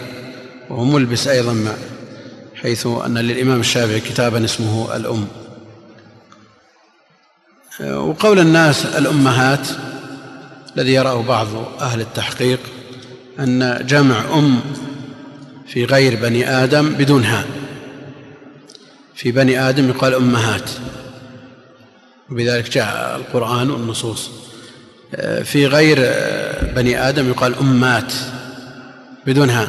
وهو 0.70 0.84
ملبس 0.84 1.28
أيضا 1.28 1.52
مع 1.52 1.72
حيث 2.54 2.86
أن 2.86 3.18
للإمام 3.18 3.60
الشافعي 3.60 4.00
كتابا 4.00 4.44
اسمه 4.44 4.96
الأم. 4.96 5.26
وقول 7.80 8.38
الناس 8.38 8.86
الأمهات 8.86 9.68
الذي 10.76 10.92
يراه 10.94 11.22
بعض 11.22 11.46
أهل 11.80 12.00
التحقيق 12.00 12.60
أن 13.38 13.86
جمع 13.86 14.20
أم 14.34 14.60
في 15.66 15.84
غير 15.84 16.16
بني 16.22 16.50
آدم 16.50 16.88
بدون 16.94 17.24
هاء 17.24 17.46
في 19.14 19.32
بني 19.32 19.68
آدم 19.68 19.88
يقال 19.88 20.14
أمهات 20.14 20.70
وبذلك 22.30 22.70
جاء 22.70 23.16
القرآن 23.16 23.70
والنصوص. 23.70 24.30
في 25.44 25.66
غير 25.66 25.96
بني 26.74 27.08
آدم 27.08 27.28
يقال 27.28 27.54
أمات 27.54 28.12
بدون 29.26 29.50
هاء. 29.50 29.68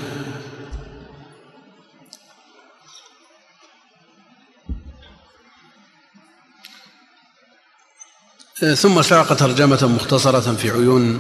ثم 8.76 9.02
ساق 9.02 9.34
ترجمة 9.36 9.88
مختصرة 9.95 10.56
في 10.56 10.69
عيون 10.71 11.19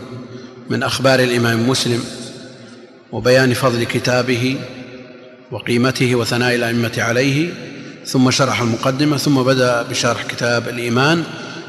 من 0.69 0.83
أخبار 0.83 1.19
الإمام 1.19 1.69
مسلم 1.69 2.03
وبيان 3.11 3.53
فضل 3.53 3.83
كتابه 3.83 4.59
وقيمته 5.51 6.15
وثناء 6.15 6.55
الأئمة 6.55 6.91
عليه 6.97 7.53
ثم 8.05 8.31
شرح 8.31 8.61
المقدمة 8.61 9.17
ثم 9.17 9.43
بدأ 9.43 9.81
بشرح 9.81 10.23
كتاب 10.23 10.69
الإيمان 10.69 11.23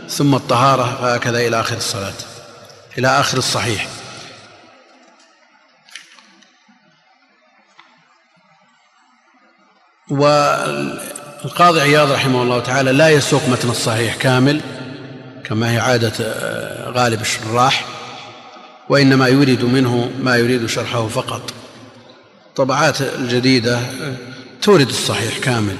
ثم 0.08 0.34
الطهارة 0.34 1.14
هكذا 1.14 1.38
إلى 1.38 1.60
آخر 1.60 1.76
الصلاة. 1.76 2.37
إلى 2.98 3.20
آخر 3.20 3.38
الصحيح. 3.38 3.88
والقاضي 10.10 11.80
عياض 11.80 12.10
رحمه 12.10 12.42
الله 12.42 12.60
تعالى 12.60 12.92
لا 12.92 13.08
يسوق 13.08 13.48
متن 13.48 13.70
الصحيح 13.70 14.16
كامل 14.16 14.60
كما 15.44 15.72
هي 15.72 15.78
عادة 15.78 16.12
آه، 16.20 16.90
غالب 16.90 17.20
الشراح 17.20 17.84
وإنما 18.88 19.28
يريد 19.28 19.64
منه 19.64 20.10
ما 20.20 20.36
يريد 20.36 20.66
شرحه 20.66 21.08
فقط. 21.08 21.52
الطبعات 22.46 23.00
الجديدة 23.00 23.78
آه، 23.78 24.14
تورد 24.62 24.88
الصحيح 24.88 25.38
كامل. 25.38 25.76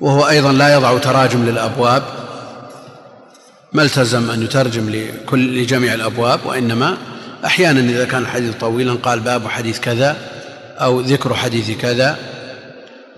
وهو 0.00 0.28
أيضا 0.28 0.52
لا 0.52 0.74
يضع 0.74 0.98
تراجم 0.98 1.44
للأبواب 1.44 2.02
ما 3.72 3.82
التزم 3.82 4.30
أن 4.30 4.42
يترجم 4.42 4.90
لكل 4.90 5.62
لجميع 5.62 5.94
الأبواب 5.94 6.40
وإنما 6.46 6.98
أحيانا 7.44 7.80
إذا 7.80 8.04
كان 8.04 8.22
الحديث 8.22 8.54
طويلا 8.60 8.92
قال 8.92 9.20
باب 9.20 9.48
حديث 9.48 9.80
كذا 9.80 10.16
أو 10.78 11.00
ذكر 11.00 11.34
حديث 11.34 11.70
كذا 11.70 12.18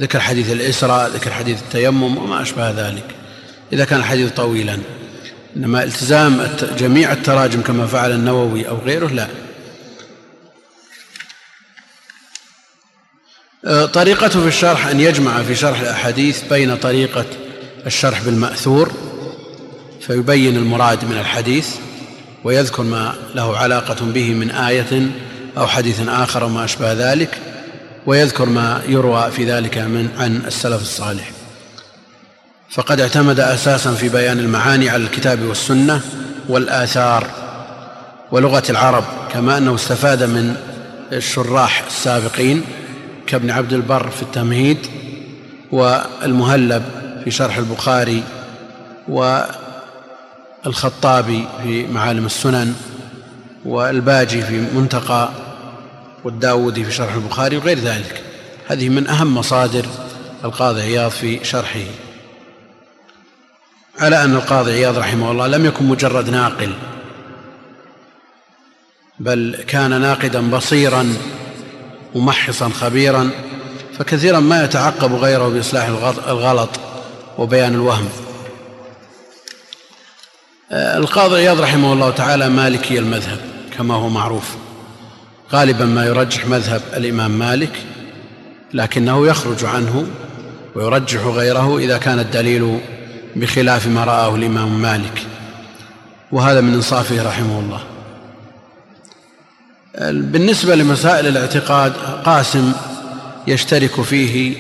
ذكر 0.00 0.20
حديث 0.20 0.52
الإسراء 0.52 1.10
ذكر 1.10 1.30
حديث 1.30 1.62
التيمم 1.62 2.16
وما 2.16 2.42
أشبه 2.42 2.70
ذلك. 2.70 3.04
إذا 3.72 3.84
كان 3.84 3.98
الحديث 3.98 4.30
طويلا 4.32 4.78
إنما 5.56 5.84
التزام 5.84 6.48
جميع 6.78 7.12
التراجم 7.12 7.60
كما 7.60 7.86
فعل 7.86 8.12
النووي 8.12 8.68
أو 8.68 8.76
غيره 8.76 9.06
لا. 9.06 9.28
أه، 13.64 13.86
طريقته 13.86 14.40
في 14.40 14.48
الشرح 14.48 14.86
أن 14.86 15.00
يجمع 15.00 15.42
في 15.42 15.54
شرح 15.54 15.80
الأحاديث 15.80 16.42
بين 16.50 16.76
طريقة 16.76 17.24
الشرح 17.86 18.22
بالمأثور 18.22 18.92
فيبين 20.06 20.56
المراد 20.56 21.04
من 21.04 21.18
الحديث 21.18 21.68
ويذكر 22.44 22.82
ما 22.82 23.14
له 23.34 23.56
علاقة 23.56 24.04
به 24.04 24.34
من 24.34 24.50
آية 24.50 25.10
أو 25.58 25.66
حديث 25.66 26.08
آخر 26.08 26.44
وما 26.44 26.64
أشبه 26.64 26.92
ذلك 26.92 27.38
ويذكر 28.06 28.48
ما 28.48 28.82
يروى 28.88 29.30
في 29.30 29.52
ذلك 29.52 29.78
من 29.78 30.08
عن 30.18 30.42
السلف 30.46 30.82
الصالح. 30.82 31.30
فقد 32.70 33.00
اعتمد 33.00 33.40
أساسا 33.40 33.92
في 33.92 34.08
بيان 34.08 34.38
المعاني 34.38 34.88
على 34.88 35.04
الكتاب 35.04 35.42
والسنة 35.42 36.00
والآثار 36.48 37.26
ولغة 38.32 38.62
العرب 38.70 39.04
كما 39.32 39.58
أنه 39.58 39.74
استفاد 39.74 40.22
من 40.22 40.56
الشراح 41.12 41.84
السابقين 41.86 42.64
كابن 43.26 43.50
عبد 43.50 43.72
البر 43.72 44.10
في 44.10 44.22
التمهيد 44.22 44.78
والمهلب 45.72 46.82
في 47.24 47.30
شرح 47.30 47.56
البخاري 47.56 48.22
والخطابي 50.64 51.46
في 51.62 51.87
معالم 51.87 52.27
السنن 52.27 52.74
والباجي 53.64 54.42
في 54.42 54.61
منتقى 54.61 55.29
والداودي 56.24 56.85
في 56.85 56.92
شرح 56.92 57.14
البخاري 57.14 57.57
وغير 57.57 57.79
ذلك. 57.79 58.22
هذه 58.68 58.88
من 58.88 59.09
أهم 59.09 59.35
مصادر 59.35 59.87
القاضي 60.44 60.83
عياض 60.83 61.11
في 61.11 61.44
شرحه. 61.44 61.81
على 63.98 64.24
أن 64.24 64.35
القاضي 64.35 64.72
عياض 64.72 64.98
رحمه 64.98 65.31
الله 65.31 65.46
لم 65.46 65.66
يكن 65.66 65.85
مجرد 65.85 66.31
ناقل 66.31 66.72
بل 69.20 69.64
كان 69.66 70.00
ناقدا 70.00 70.50
بصيرا 70.50 71.14
ممحصا 72.14 72.68
خبيرا 72.68 73.31
فكثيرا 73.98 74.40
ما 74.40 74.64
يتعقب 74.64 75.14
غيره 75.14 75.48
بإصلاح 75.48 75.87
الغلط 76.29 76.70
وبيان 77.38 77.74
الوهم. 77.74 78.09
القاضي 80.74 81.37
عياض 81.37 81.60
رحمه 81.60 81.92
الله 81.92 82.10
تعالى 82.10 82.48
مالكي 82.48 82.98
المذهب 82.98 83.38
كما 83.78 83.94
هو 83.94 84.08
معروف. 84.08 84.54
غالبا 85.52 85.84
ما 85.84 86.04
يرجح 86.04 86.46
مذهب 86.46 86.82
الإمام 86.96 87.30
مالك 87.38 87.72
لكنه 88.74 89.26
يخرج 89.26 89.64
عنه 89.64 90.06
ويرجح 90.74 91.20
غيره 91.20 91.78
إذا 91.78 91.98
كان 91.98 92.18
الدليل 92.18 92.80
بخلاف 93.37 93.87
ما 93.87 94.04
رآه 94.04 94.34
الإمام 94.34 94.82
مالك. 94.82 95.22
وهذا 96.32 96.60
من 96.60 96.74
إنصافه 96.74 97.22
رحمه 97.22 97.60
الله. 97.60 97.80
بالنسبة 100.10 100.74
لمسائل 100.74 101.26
الاعتقاد 101.26 101.92
قاسم 102.24 102.72
يشترك 103.46 104.00
فيه 104.00 104.56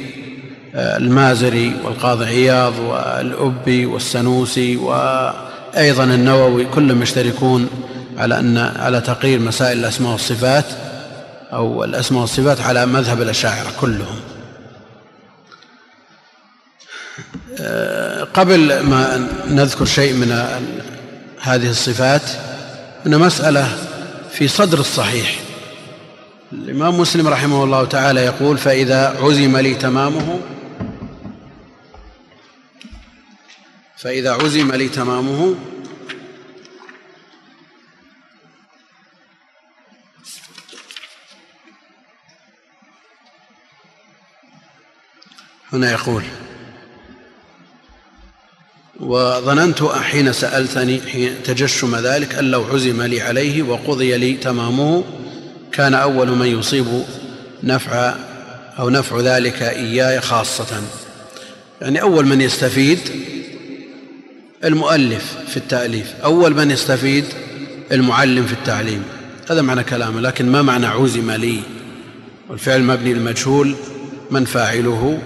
آه، 0.76 0.96
المازري 0.96 1.76
والقاضي 1.84 2.24
عياض 2.24 2.78
والأبي 2.78 3.86
والسنوسي 3.86 4.76
وأيضا 5.74 6.04
النووي 6.04 6.64
كلهم 6.64 7.02
يشتركون 7.02 7.68
على 8.18 8.38
أن 8.38 8.58
على 8.58 9.00
تقرير 9.00 9.38
مسائل 9.38 9.78
الأسماء 9.78 10.12
والصفات 10.12 10.64
أو 11.52 11.84
الأسماء 11.84 12.20
والصفات 12.20 12.60
على 12.60 12.86
مذهب 12.86 13.22
الأشاعرة 13.22 13.72
كلهم. 13.80 14.20
آه، 17.58 18.24
قبل 18.24 18.80
ما 18.80 19.28
نذكر 19.48 19.84
شيء 19.84 20.12
من 20.12 20.32
هذه 21.40 21.70
الصفات 21.70 22.22
أن 23.06 23.18
مسألة 23.18 23.68
في 24.32 24.48
صدر 24.48 24.78
الصحيح. 24.78 25.40
الإمام 26.52 27.00
مسلم 27.00 27.28
رحمه 27.28 27.64
الله 27.64 27.84
تعالى 27.84 28.20
يقول 28.20 28.58
فإذا 28.58 29.16
عزم 29.20 29.56
لي 29.56 29.74
تمامه 29.74 30.38
فإذا 34.04 34.32
عزم 34.32 34.72
لي 34.72 34.88
تمامه. 34.88 35.54
هنا 45.72 45.90
يقول 45.92 46.22
وظننت 49.00 49.82
حين 49.82 50.32
سألتني 50.32 51.00
حين 51.00 51.42
تجشم 51.42 51.96
ذلك 51.96 52.34
أن 52.34 52.50
لو 52.50 52.64
عزم 52.64 53.02
لي 53.02 53.20
عليه 53.20 53.62
وقضي 53.62 54.16
لي 54.16 54.34
تمامه 54.34 55.04
كان 55.72 55.94
أول 55.94 56.28
من 56.28 56.46
يصيب 56.46 57.04
نفع 57.62 58.14
أو 58.78 58.90
نفع 58.90 59.20
ذلك 59.20 59.62
إياي 59.62 60.20
خاصة. 60.20 60.82
يعني 61.80 62.02
أول 62.02 62.26
من 62.26 62.40
يستفيد 62.40 63.00
المؤلف 64.64 65.36
في 65.48 65.56
التأليف. 65.56 66.14
أول 66.24 66.54
من 66.54 66.70
يستفيد 66.70 67.24
المعلم 67.92 68.46
في 68.46 68.52
التعليم. 68.52 69.02
هذا 69.50 69.62
معنى 69.62 69.84
كلامه 69.84 70.20
لكن 70.20 70.52
ما 70.52 70.62
معنى 70.62 70.86
عزم 70.86 71.30
لي؟ 71.30 71.60
والفعل 72.48 72.82
مبني 72.82 73.12
المجهول 73.12 73.74
من 74.30 74.44
فاعله؟ 74.44 75.18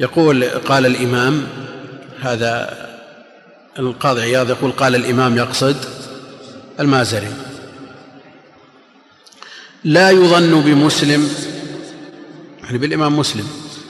يقول 0.00 0.44
قال 0.44 0.86
الإمام 0.86 1.46
هذا 2.20 2.86
القاضي 3.78 4.22
عياض 4.22 4.50
يقول 4.50 4.72
قال 4.72 4.94
الإمام 4.94 5.36
يقصد 5.36 5.76
المازري. 6.80 7.28
لا 9.84 10.10
يظن 10.10 10.60
بمسلم 10.60 11.28
يعني 12.64 12.78
بالإمام 12.78 13.18
مسلم 13.18 13.48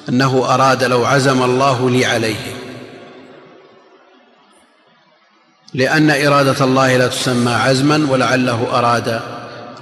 أنه 0.09 0.55
أراد 0.55 0.85
لو 0.85 1.05
عزم 1.05 1.43
الله 1.43 1.91
لي 1.91 2.05
عليه. 2.07 2.66
لأن 5.77 6.11
إرادة 6.11 6.65
الله 6.65 6.97
لا 6.97 7.07
تسمى 7.07 7.53
عزما 7.53 8.07
ولعله 8.11 8.79
أراد 8.79 9.21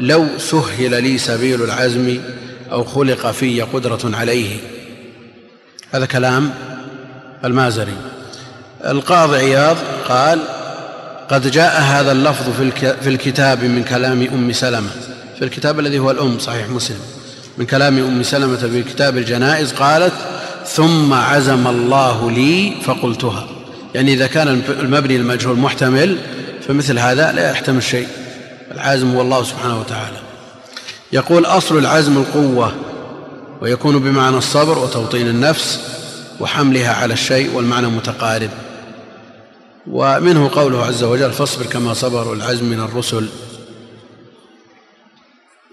لو 0.01 0.27
سهل 0.39 1.03
لي 1.03 1.19
سبيل 1.19 1.63
العزم 1.63 2.19
أو 2.73 2.85
خلق 2.85 3.31
في 3.31 3.63
قدرة 3.63 4.01
عليه. 4.05 4.57
هذا 5.93 6.07
كلام 6.07 6.51
المازري. 7.45 7.97
القاضي 8.85 9.37
عياض 9.37 9.77
قال 10.09 10.41
قد 11.29 11.51
جاء 11.51 11.81
هذا 11.81 12.13
اللفظ 12.13 12.51
في 13.03 13.09
الكتاب 13.09 13.65
من 13.65 13.85
كلام 13.85 14.29
أم 14.33 14.53
سلمة. 14.53 14.91
في 15.39 15.45
الكتاب 15.45 15.81
الذي 15.81 15.99
هو 15.99 16.11
الأم 16.11 16.39
صحيح 16.39 16.69
مسلم. 16.69 17.01
من 17.59 17.67
كلام 17.67 17.99
أم 17.99 18.23
سلمة 18.23 18.57
في 18.57 18.83
كتاب 18.83 19.19
الجنائز 19.19 19.73
قالت 19.73 20.15
ثم 20.67 21.13
عزم 21.13 21.67
الله 21.67 22.31
لي 22.31 22.73
فقلتها. 22.85 23.49
يعني 23.95 24.13
إذا 24.13 24.27
كان 24.27 24.49
المبني 24.69 25.17
المجهول 25.17 25.59
محتمل 25.59 26.19
فمثل 26.69 26.99
هذا 26.99 27.33
لا 27.33 27.51
يحتمل 27.51 27.83
شيء. 27.83 28.09
العازم 28.73 29.15
هو 29.15 29.23
الله 29.23 29.43
سبحانه 29.43 29.81
وتعالى. 29.81 30.17
يقول 31.13 31.45
أصل 31.45 31.79
العزم 31.79 32.17
القوة 32.17 32.75
ويكون 33.61 33.99
بمعنى 33.99 34.37
الصبر 34.37 34.79
وتوطين 34.79 35.29
النفس 35.29 35.81
وحملها 36.41 36.95
على 36.95 37.15
الشيء 37.15 37.51
والمعنى 37.55 37.87
متقارب. 37.87 38.51
ومنه 39.87 40.51
قوله 40.55 40.87
عز 40.87 41.03
وجل 41.05 41.33
فاصبر 41.33 41.67
كما 41.67 41.95
صبر 41.95 42.33
العزم 42.33 42.65
من 42.65 42.81
الرسل. 42.81 43.29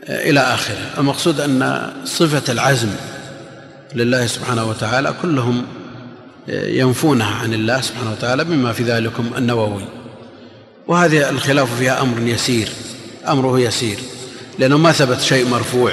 إلى 0.10 0.40
آخره. 0.40 0.92
المقصود 0.98 1.40
أن 1.40 1.92
صفة 2.06 2.54
العزم 2.54 2.90
لله 3.96 4.26
سبحانه 4.26 4.66
وتعالى 4.66 5.14
كلهم 5.22 5.66
ينفونها 6.48 7.36
عن 7.36 7.54
الله 7.54 7.82
سبحانه 7.82 8.12
وتعالى 8.12 8.44
بما 8.44 8.74
في 8.74 8.84
ذلكم 8.84 9.32
النووي. 9.38 9.84
وهذه 10.88 11.30
الخلاف 11.30 11.76
فيها 11.80 12.02
أمر 12.02 12.28
يسير 12.28 12.70
أمره 13.28 13.60
يسير 13.60 14.00
لأنه 14.60 14.78
ما 14.78 14.92
ثبت 14.92 15.22
شيء 15.22 15.48
مرفوع 15.48 15.92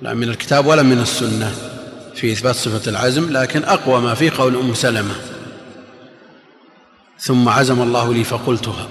لا 0.00 0.14
من 0.14 0.28
الكتاب 0.28 0.66
ولا 0.66 0.82
من 0.82 0.98
السنة 0.98 1.54
في 2.14 2.32
إثبات 2.32 2.54
صفة 2.54 2.90
العزم 2.90 3.32
لكن 3.32 3.64
أقوى 3.64 4.00
ما 4.00 4.14
فيه 4.14 4.32
قول 4.38 4.56
أم 4.56 4.74
سلمة. 4.74 5.14
ثم 7.20 7.48
عزم 7.48 7.82
الله 7.82 8.14
لي 8.14 8.24
فقلتها. 8.24 8.88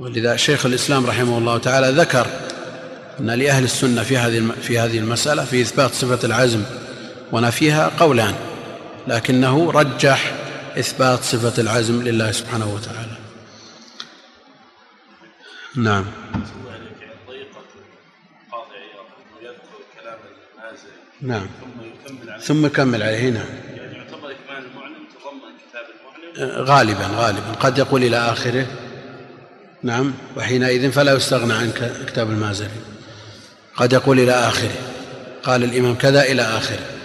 ولذا 0.00 0.36
شيخ 0.36 0.66
الإسلام 0.66 1.06
رحمه 1.06 1.38
الله 1.38 1.58
تعالى 1.58 2.00
ذكر 2.00 2.26
أن 3.20 3.30
لأهل 3.30 3.64
السنة 3.64 4.02
في 4.02 4.18
هذه 4.18 4.48
في 4.62 4.78
هذه 4.78 4.98
المسألة 4.98 5.44
في 5.44 5.62
إثبات 5.62 5.94
صفة 5.94 6.26
العزم 6.26 6.62
ونفيها 7.34 7.90
قولان 7.98 8.34
لكنه 9.06 9.70
رجح 9.70 10.32
إثبات 10.78 11.22
صفة 11.22 11.62
العزم 11.62 12.02
لله 12.02 12.32
سبحانه 12.32 12.74
وتعالى. 12.74 13.16
نعم. 15.76 16.04
نعم. 21.22 21.46
ثم 22.40 22.66
يكمل 22.66 23.02
عليه 23.02 23.30
نعم. 23.30 23.46
يعني 23.76 23.96
يعتبر 23.96 24.30
المعلم 24.50 25.04
تضمن 25.14 25.52
كتاب 25.70 25.84
المعلم 26.38 26.64
غالبا 26.64 27.06
غالبا. 27.16 27.52
قد 27.60 27.78
يقول 27.78 28.04
إلى 28.04 28.16
آخره 28.16 28.66
نعم. 29.82 30.14
وحينئذ 30.36 30.90
فلا 30.92 31.12
يستغنى 31.12 31.52
عن 31.52 31.72
كتاب 32.06 32.30
المازري 32.30 32.68
قد 33.76 33.92
يقول 33.92 34.20
إلى 34.20 34.32
آخره 34.32 34.74
قال 35.42 35.64
الإمام 35.64 35.94
كذا 35.94 36.22
إلى 36.22 36.42
آخره. 36.42 37.03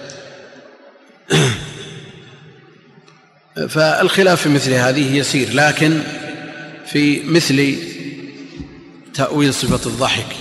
فالخلاف 3.69 4.41
في 4.41 4.49
مثل 4.49 4.71
هذه 4.71 5.17
يسير 5.17 5.53
لكن 5.53 6.01
في 6.85 7.23
مثل 7.23 7.75
تأويل 9.13 9.53
صفة 9.53 9.89
الضحك. 9.89 10.35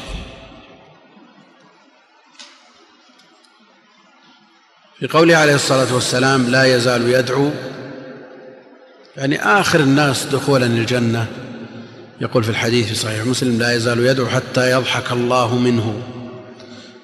في 5.01 5.07
قوله 5.07 5.37
عليه 5.37 5.55
الصلاة 5.55 5.95
والسلام 5.95 6.51
لا 6.51 6.77
يزال 6.77 7.09
يدعو. 7.09 7.51
يعني 9.17 9.43
آخر 9.43 9.81
الناس 9.81 10.25
دخولا 10.25 10.67
الجنة. 10.67 11.27
يقول 12.21 12.45
في 12.45 12.51
الحديث 12.51 12.89
في 12.89 12.95
صحيح 12.95 13.27
مسلم 13.27 13.59
لا 13.59 13.73
يزال 13.73 14.07
يدعو 14.07 14.27
حتى 14.27 14.71
يضحك 14.71 15.13
الله 15.13 15.59
منه. 15.59 16.03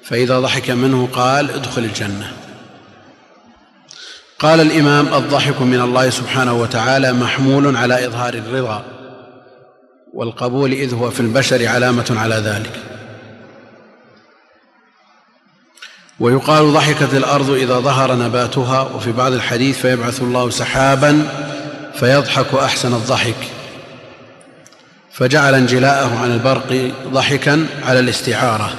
فإذا 0.03 0.39
ضحك 0.39 0.69
منه 0.69 1.09
قال 1.13 1.51
ادخل 1.51 1.83
الجنة. 1.83 2.44
قال 4.39 4.61
الإمام 4.61 5.13
الضحك 5.13 5.61
من 5.61 5.81
الله 5.81 6.09
سبحانه 6.09 6.53
وتعالى 6.53 7.13
محمول 7.13 7.77
على 7.77 8.05
إظهار 8.05 8.33
الرضا 8.33 8.85
والقبول 10.13 10.71
إذ 10.71 10.93
هو 10.93 11.09
في 11.09 11.19
البشر 11.19 11.67
علامة 11.67 12.15
على 12.17 12.35
ذلك. 12.35 12.79
ويقال 16.19 16.73
ضحكت 16.73 17.13
الأرض 17.13 17.49
إذا 17.49 17.79
ظهر 17.79 18.15
نباتها 18.15 18.81
وفي 18.81 19.11
بعض 19.11 19.31
الحديث 19.31 19.79
فيبعث 19.79 20.21
الله 20.21 20.49
سحابا 20.49 21.27
فيضحك 21.93 22.53
أحسن 22.53 22.93
الضحك. 22.93 23.35
فجعل 25.11 25.55
انجلاءه 25.55 26.19
عن 26.19 26.31
البرق 26.31 26.91
ضحكا 27.07 27.67
على 27.83 27.99
الاستعارة 27.99 28.73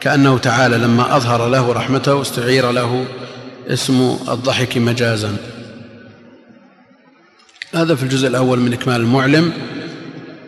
كأنه 0.00 0.38
تعالى 0.38 0.78
لما 0.78 1.16
أظهر 1.16 1.48
له 1.48 1.72
رحمته 1.72 2.22
استعير 2.22 2.70
له 2.70 3.06
اسم 3.66 4.18
الضحك 4.28 4.78
مجازا. 4.78 5.36
هذا 7.74 7.94
في 7.94 8.02
الجزء 8.02 8.28
الأول 8.28 8.58
من 8.58 8.72
إكمال 8.72 8.96
المعلم 8.96 9.52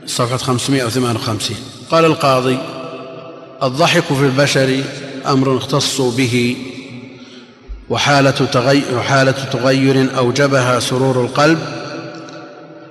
صفحة 0.06 0.36
558 0.36 1.56
قال 1.90 2.04
القاضي 2.04 2.58
الضحك 3.62 4.02
في 4.02 4.24
البشر 4.24 4.82
أمر 5.26 5.56
اختصوا 5.56 6.12
به 6.12 6.56
وحالة 7.90 8.30
تغير, 8.30 8.82
وحالة 8.94 9.32
تغير 9.52 10.18
أوجبها 10.18 10.80
سرور 10.80 11.24
القلب 11.24 11.58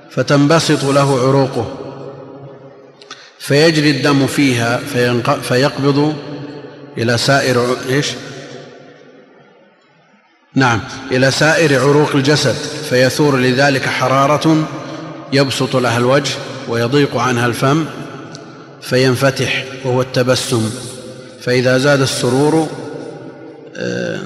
فتنبسط 0.10 0.84
له 0.84 1.20
عروقه. 1.20 1.78
فيجري 3.40 3.92
الدم 3.92 4.28
فيها 4.28 4.78
فيقبض 5.42 6.16
إلى 6.98 7.18
سائر 7.18 7.78
إيش؟ 7.90 8.08
نعم 10.58 10.82
إلى 11.12 11.32
سائر 11.32 11.82
عروق 11.82 12.16
الجسد 12.16 12.56
فيثور 12.90 13.38
لذلك 13.38 13.86
حرارة 13.86 14.68
يبسط 15.34 15.76
لها 15.76 15.98
الوجه 15.98 16.36
ويضيق 16.68 17.18
عنها 17.18 17.46
الفم 17.46 17.86
فينفتح 18.82 19.66
وهو 19.86 20.02
التبسم. 20.02 20.70
فإذا 21.42 21.78
زاد 21.78 22.02
السرور 22.02 22.68
آه، 23.76 24.20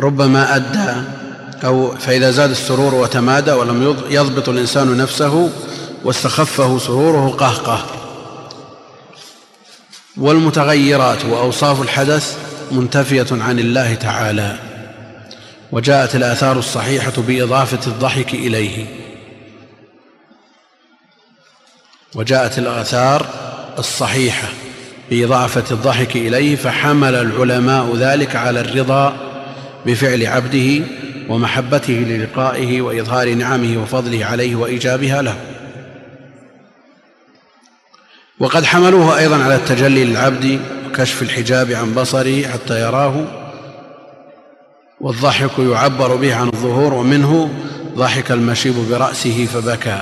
ربما 0.00 0.56
أدى 0.56 1.02
أو 1.64 1.96
فإذا 1.96 2.30
زاد 2.30 2.50
السرور 2.50 2.94
وتمادى 2.94 3.52
ولم 3.52 3.96
يضبط 4.10 4.48
الإنسان 4.48 4.96
نفسه 4.96 5.50
واستخفه 6.04 6.78
سروره 6.78 7.28
قهقه. 7.28 7.86
والمتغيرات 10.16 11.24
وأوصاف 11.24 11.82
الحدث 11.82 12.36
منتفية 12.72 13.26
عن 13.30 13.58
الله 13.58 13.94
تعالى. 13.94 14.71
وجاءت 15.72 16.16
الآثار 16.16 16.58
الصحيحة 16.58 17.12
بإضافة 17.16 17.86
الضحك 17.86 18.34
إليه. 18.34 18.86
وجاءت 22.14 22.58
الآثار 22.58 23.26
الصحيحة 23.78 24.48
بإضافة 25.10 25.64
الضحك 25.70 26.16
إليه 26.16 26.56
فحمل 26.56 27.14
العلماء 27.14 27.96
ذلك 27.96 28.36
على 28.36 28.60
الرضا 28.60 29.16
بفعل 29.86 30.26
عبده 30.26 30.84
ومحبته 31.28 31.92
للقائه 31.92 32.82
وإظهار 32.82 33.34
نعمه 33.34 33.82
وفضله 33.82 34.24
عليه 34.24 34.56
وإيجابها 34.56 35.22
له. 35.22 35.36
وقد 38.38 38.64
حملوه 38.64 39.18
أيضا 39.18 39.42
على 39.42 39.54
التجلي 39.54 40.04
للعبد 40.04 40.60
وكشف 40.86 41.22
الحجاب 41.22 41.70
عن 41.70 41.94
بصره 41.94 42.48
حتى 42.48 42.80
يراه 42.80 43.41
والضحك 45.02 45.58
يعبر 45.58 46.16
به 46.16 46.34
عن 46.34 46.48
الظهور 46.48 46.94
ومنه 46.94 47.50
ضحك 47.94 48.32
المشيب 48.32 48.74
برأسه 48.90 49.46
فبكى. 49.46 50.00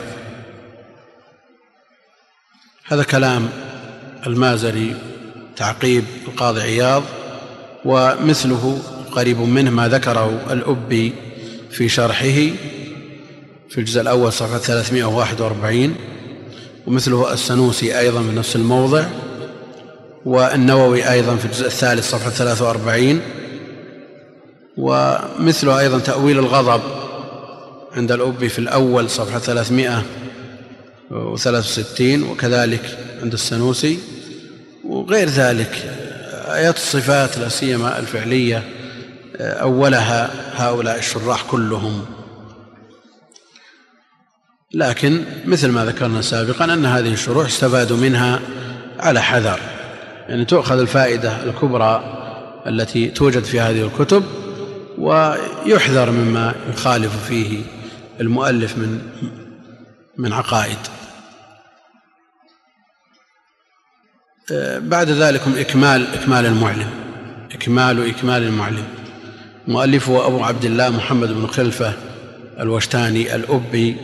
هذا 2.85 3.03
كلام 3.03 3.49
المازري 4.27 4.97
تعقيب 5.57 6.05
القاضي 6.29 6.61
عياض 6.61 7.03
ومثله 7.85 8.79
قريب 9.13 9.41
منه 9.41 9.71
ما 9.71 9.89
ذكره 9.89 10.53
الأبي 10.53 11.13
في 11.71 11.89
شرحه 11.89 12.39
في 13.71 13.79
الجزء 13.79 14.01
الأول 14.01 14.33
صفحة 14.33 14.59
341 14.59 15.95
ومثله 16.87 17.33
السنوسي 17.33 17.99
أيضا 17.99 18.23
في 18.23 18.33
نفس 18.37 18.57
الموضع 18.57 19.05
والنووي 20.25 21.11
أيضا 21.11 21.37
في 21.37 21.45
الجزء 21.45 21.67
الثالث 21.67 22.11
صفحة 22.11 22.31
43 22.31 23.21
ومثله 24.81 25.79
أيضا 25.79 25.99
تأويل 25.99 26.39
الغضب 26.39 26.81
عند 27.93 28.13
الأبي 28.13 28.49
في 28.49 28.59
الأول 28.59 29.11
صفحة 29.11 29.39
363 29.39 32.23
وكذلك 32.23 32.99
عند 33.23 33.33
السنوسي 33.33 33.99
وغير 34.85 35.29
ذلك. 35.29 35.97
آيات 36.49 36.77
الصفات 36.77 37.39
لا 37.39 37.49
سيما 37.49 37.99
الفعلية 37.99 38.65
أولها 39.41 40.31
هؤلاء 40.55 40.99
الشراح 40.99 41.43
كلهم. 41.43 42.05
لكن 44.75 45.25
مثل 45.47 45.69
ما 45.69 45.85
ذكرنا 45.85 46.23
سابقا 46.23 46.65
أن 46.65 46.87
هذه 46.87 47.13
الشروح 47.13 47.47
استفادوا 47.47 47.97
منها 47.97 48.41
على 48.99 49.23
حذر. 49.23 49.61
يعني 50.29 50.45
تؤخذ 50.45 50.79
الفائدة 50.79 51.43
الكبرى 51.43 52.17
التي 52.67 53.09
توجد 53.09 53.45
في 53.45 53.61
هذه 53.61 53.83
الكتب 53.83 54.25
ويحذر 55.01 56.11
مما 56.11 56.55
يخالف 56.73 57.25
فيه 57.29 57.63
المؤلف 58.21 58.79
من 58.79 59.01
من 60.17 60.33
عقائد. 60.33 60.79
بعد 64.79 65.11
ذلك 65.11 65.43
إكمال 65.59 66.15
إكمال 66.15 66.47
المعلم 66.47 66.91
إكمال 67.53 68.09
إكمال 68.09 68.43
المعلم. 68.43 68.89
مؤلفه 69.69 70.27
أبو 70.27 70.45
عبد 70.45 70.65
الله 70.65 70.91
محمد 70.91 71.29
بن 71.29 71.47
خلفة 71.47 71.93
الوشتاني 72.61 73.35
الأبي 73.35 73.97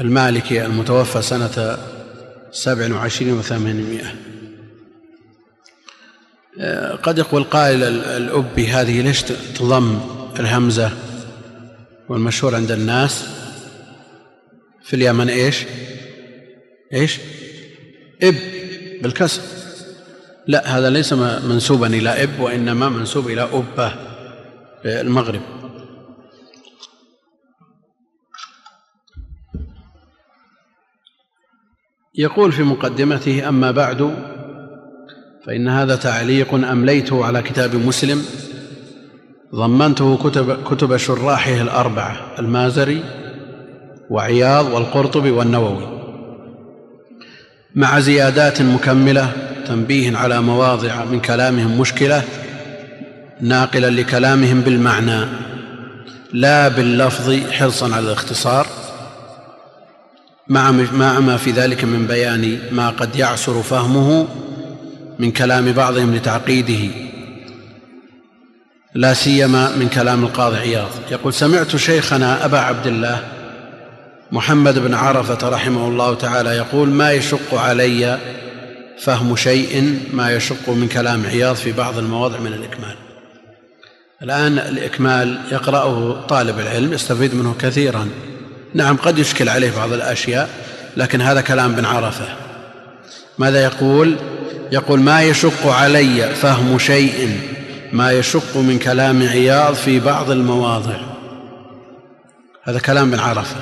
المالكي 0.00 0.66
المتوفى 0.66 1.22
سنة 1.22 1.78
سبع 2.52 2.94
وعشرين 2.94 3.32
وثمانمائة. 3.32 4.31
قد 7.02 7.18
يقول 7.18 7.44
قائل 7.44 7.82
الأبي 7.82 8.66
هذه 8.68 9.00
ليش 9.00 9.22
تضم 9.22 10.00
الهمزة 10.40 10.90
والمشهور 12.08 12.54
عند 12.54 12.70
الناس 12.70 13.24
في 14.82 14.96
اليمن 14.96 15.28
إيش؟ 15.28 15.64
إيش؟ 16.92 17.18
إب 18.22 18.34
بالكسر 19.02 19.42
لا 20.46 20.78
هذا 20.78 20.90
ليس 20.90 21.12
منسوبا 21.12 21.86
إلى 21.86 22.22
إب 22.22 22.40
وإنما 22.40 22.88
منسوب 22.88 23.28
أبة 23.28 23.88
في 24.82 25.00
المغرب 25.00 25.42
يقول 32.14 32.52
في 32.52 32.62
مقدمته 32.62 33.48
أما 33.48 33.70
بعد 33.70 34.31
فإن 35.46 35.68
هذا 35.68 35.96
تعليق 35.96 36.54
أمليته 36.54 37.24
على 37.24 37.42
كتاب 37.42 37.74
مسلم 37.74 38.24
ضمنته 39.54 40.16
كتب, 40.16 40.64
كتب 40.64 40.96
شراحه 40.96 41.54
الأربعة 41.54 42.16
المازري 42.38 43.02
وعياض 44.10 44.72
والقرطبي 44.72 45.30
والنووي. 45.30 46.02
مع 47.74 48.00
زيادات 48.00 48.62
مكملة 48.62 49.32
تنبيه 49.66 50.16
على 50.16 50.40
مواضع 50.40 51.04
من 51.04 51.20
كلامهم 51.20 51.80
مشكلة 51.80 52.22
ناقلا 53.40 53.90
لكلامهم 53.90 54.60
بالمعنى 54.60 55.26
لا 56.32 56.68
باللفظ 56.68 57.50
حرصا 57.52 57.94
على 57.94 58.06
الاختصار. 58.06 58.66
مع 60.48 60.70
ما 61.20 61.36
في 61.36 61.50
ذلك 61.50 61.84
من 61.84 62.06
بيان 62.06 62.58
ما 62.72 62.90
قد 62.90 63.16
يعسر 63.16 63.62
فهمه 63.62 64.28
من 65.22 65.32
كلام 65.32 65.72
بعضهم 65.72 66.14
لتعقيده. 66.14 66.94
لا 68.94 69.14
سيما 69.14 69.76
من 69.76 69.88
كلام 69.88 70.24
القاضي 70.24 70.56
عياض. 70.56 70.90
يقول 71.10 71.34
سمعت 71.34 71.76
شيخنا 71.76 72.44
أبا 72.44 72.58
عبد 72.58 72.86
الله 72.86 73.24
محمد 74.32 74.78
بن 74.78 74.94
عرفة 74.94 75.48
رحمه 75.48 75.88
الله 75.88 76.14
تعالى 76.14 76.50
يقول 76.50 76.88
ما 76.88 77.12
يشق 77.12 77.54
علي 77.54 78.18
فهم 78.98 79.36
شيء 79.36 80.00
ما 80.12 80.32
يشق 80.32 80.70
من 80.70 80.88
كلام 80.88 81.26
عياض 81.26 81.56
في 81.56 81.72
بعض 81.72 81.98
المواضع 81.98 82.38
من 82.38 82.52
الإكمال. 82.52 82.96
الآن 84.22 84.58
الإكمال 84.58 85.38
يقرأه 85.52 86.20
طالب 86.26 86.58
العلم 86.58 86.92
يستفيد 86.92 87.34
منه 87.34 87.54
كثيرا. 87.60 88.08
نعم 88.74 88.96
قد 88.96 89.18
يشكل 89.18 89.48
عليه 89.48 89.70
بعض 89.76 89.92
الأشياء 89.92 90.50
لكن 90.96 91.20
هذا 91.20 91.40
كلام 91.40 91.74
بن 91.74 91.84
عرفة. 91.84 92.28
ماذا 93.38 93.64
يقول؟ 93.64 94.16
يقول 94.72 95.00
ما 95.00 95.22
يشق 95.22 95.66
علي 95.66 96.34
فهم 96.34 96.78
شيء 96.78 97.40
ما 97.92 98.12
يشق 98.12 98.56
من 98.56 98.78
كلام 98.78 99.22
عياض 99.28 99.74
في 99.74 100.00
بعض 100.00 100.30
المواضع. 100.30 100.96
هذا 102.62 102.78
كلام 102.78 103.08
ابن 103.08 103.20
عرفة. 103.20 103.56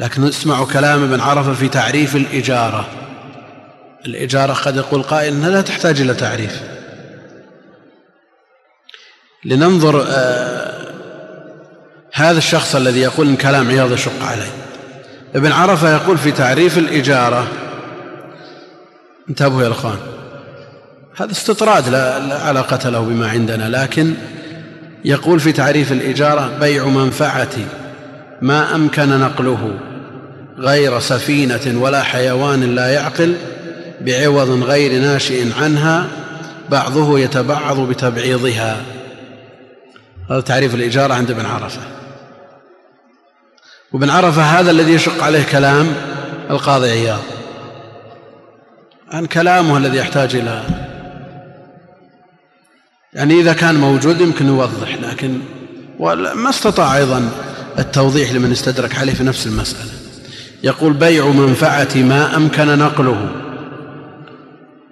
لكن 0.00 0.24
اسمعوا 0.24 0.66
كلام 0.66 1.02
ابن 1.02 1.20
عرفة 1.20 1.52
في 1.52 1.68
تعريف 1.68 2.16
الإجارة. 2.16 2.86
الإجارة 4.06 4.52
قد 4.52 4.76
يقول 4.76 5.02
قائل 5.02 5.32
أنها 5.32 5.50
لا 5.50 5.60
تحتاج 5.60 6.00
إلى 6.00 6.14
تعريف. 6.14 6.60
لننظر 9.44 10.04
آه 10.08 10.80
هذا 12.12 12.38
الشخص 12.38 12.74
الذي 12.74 13.00
يقول 13.00 13.28
إن 13.28 13.36
كلام 13.36 13.68
عياض 13.68 13.92
يشق 13.92 14.22
عليه 14.22 14.52
ابن 15.34 15.52
عرفة 15.52 15.92
يقول 15.92 16.18
في 16.18 16.32
تعريف 16.32 16.78
الإجارة. 16.78 17.48
انتبهوا 19.28 19.62
يا 19.62 19.68
إخوان. 19.68 20.09
هذا 21.16 21.32
استطراد 21.32 21.88
لا 21.88 22.38
علاقة 22.42 22.90
له 22.90 23.00
بما 23.00 23.28
عندنا 23.28 23.68
لكن 23.82 24.14
يقول 25.04 25.40
في 25.40 25.52
تعريف 25.52 25.92
الإجارة 25.92 26.58
بيع 26.60 26.84
منفعه 26.84 27.56
ما 28.42 28.74
أمكن 28.74 29.20
نقله 29.20 29.78
غير 30.58 31.00
سفينة 31.00 31.80
ولا 31.80 32.02
حيوان 32.02 32.74
لا 32.74 32.88
يعقل 32.88 33.36
بعوض 34.00 34.62
غير 34.62 35.02
ناشئ 35.02 35.46
عنها 35.60 36.06
بعضه 36.70 37.18
يتبعض 37.18 37.80
بتبعيضها. 37.80 38.76
هذا 40.30 40.40
تعريف 40.40 40.74
الإجارة 40.74 41.14
عند 41.14 41.30
ابن 41.30 41.46
عرفة. 41.46 41.80
وابن 43.92 44.10
عرفة 44.10 44.42
هذا 44.42 44.70
الذي 44.70 44.92
يشق 44.92 45.22
عليه 45.24 45.42
كلام 45.44 45.86
القاضي 46.50 46.90
عياض. 46.90 47.20
عن 49.12 49.26
كلامه 49.26 49.76
الذي 49.76 49.96
يحتاج 49.96 50.36
إلى 50.36 50.62
يعني 53.12 53.40
إذا 53.40 53.52
كان 53.52 53.74
موجود 53.74 54.20
يمكن 54.20 54.46
يوضح 54.46 54.94
لكن 55.02 55.38
ما 56.34 56.50
استطاع 56.50 56.96
أيضا 56.96 57.30
التوضيح 57.78 58.32
لمن 58.32 58.52
استدرك 58.52 58.98
عليه 58.98 59.14
في 59.14 59.22
نفس 59.24 59.46
المسألة. 59.46 59.90
يقول 60.62 60.92
بيع 60.92 61.26
منفعة 61.26 61.88
ما 61.96 62.36
أمكن 62.36 62.78
نقله. 62.78 63.28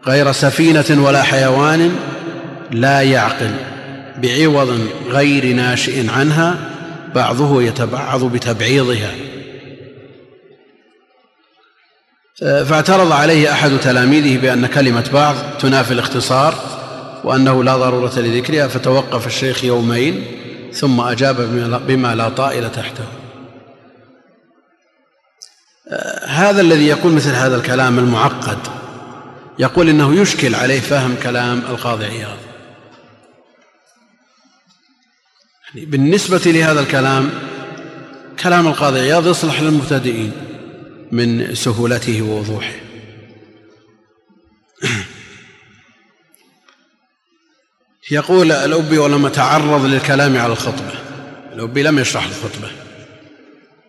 غير 0.07 0.33
سفينة 0.33 1.05
ولا 1.05 1.23
حيوان 1.23 1.97
لا 2.71 3.03
يعقل. 3.03 3.51
بعوض 4.23 4.81
غير 5.09 5.55
ناشئ 5.55 6.11
عنها 6.11 6.57
بعضه 7.15 7.63
يتبعض 7.63 8.25
بتبعيضها. 8.25 9.11
فاعترض 12.41 13.13
عليه 13.13 13.53
أحد 13.53 13.71
تلاميذه 13.83 14.41
بأن 14.41 14.67
كلمة 14.67 15.05
بعض 15.13 15.35
تنافي 15.61 15.91
الاختصار. 15.91 16.78
وأنه 17.25 17.65
لا 17.65 17.77
ضرورة 17.77 18.19
لذكرها 18.19 18.69
فتوقف 18.69 19.27
الشيخ 19.27 19.65
يومين 19.65 20.25
ثم 20.73 21.01
أجاب 21.01 21.37
بما 21.87 22.15
لا 22.15 22.29
طائل 22.29 22.73
تحته. 22.73 23.05
هذا 26.27 26.61
الذي 26.61 26.87
يقول 26.87 27.13
مثل 27.13 27.31
هذا 27.31 27.57
الكلام 27.57 27.99
المعقد 27.99 28.59
يقول 29.59 29.89
إنه 29.89 30.21
يشكل 30.21 30.55
عليه 30.55 30.81
فهم 30.81 31.17
كلام 31.23 31.59
القاضي 31.59 32.05
عياض. 32.05 32.39
يعني 35.69 35.87
بالنسبة 35.87 36.41
لهذا 36.47 36.81
الكلام 36.81 37.31
كلام 38.43 38.67
القاضي 38.67 39.01
عياض 39.01 39.27
يصلح 39.27 39.61
للمبتدئين 39.61 40.33
من 41.13 41.55
سهولته 41.55 42.23
ووضوحه. 42.23 42.88
يقول 48.11 48.53
الأبي 48.53 48.99
ولم 48.99 49.29
تعرض 49.29 49.85
للكلام 49.85 50.37
على 50.37 50.53
الخطبة. 50.53 50.93
الأبي 51.53 51.83
لم 51.83 51.99
يشرح 51.99 52.27
الخطبة. 52.27 52.69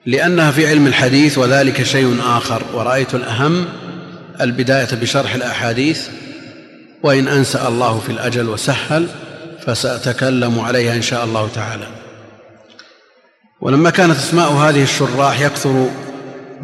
لأنها 0.05 0.51
في 0.51 0.67
علم 0.67 0.87
الحديث 0.87 1.37
وذلك 1.37 1.83
شيء 1.83 2.17
آخر 2.23 2.61
ورأيت 2.73 3.15
الأهم 3.15 3.65
البداية 4.41 4.87
بشرح 5.01 5.35
الأحاديث 5.35 6.07
وإن 7.03 7.27
أنسأ 7.27 7.67
الله 7.67 7.99
في 7.99 8.11
الأجل 8.11 8.49
وسهل 8.49 9.07
فسأتكلم 9.65 10.59
عليها 10.59 10.95
إن 10.95 11.01
شاء 11.01 11.25
الله 11.25 11.49
تعالى. 11.55 11.87
ولما 13.61 13.89
كانت 13.89 14.15
أسماء 14.17 14.51
هذه 14.51 14.83
الشراح 14.83 15.39
يكثر 15.41 15.89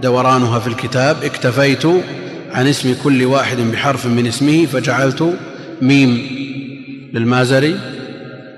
دورانها 0.02 0.60
في 0.60 0.68
الكتاب 0.68 1.24
اكتفيت 1.24 1.86
عن 2.52 2.68
اسم 2.68 2.96
كل 3.04 3.26
واحد 3.26 3.58
بحرف 3.58 4.06
من 4.06 4.28
اسمه 4.28 4.66
فجعلت 4.66 5.34
ميم. 5.82 6.46
للمازري 7.14 7.80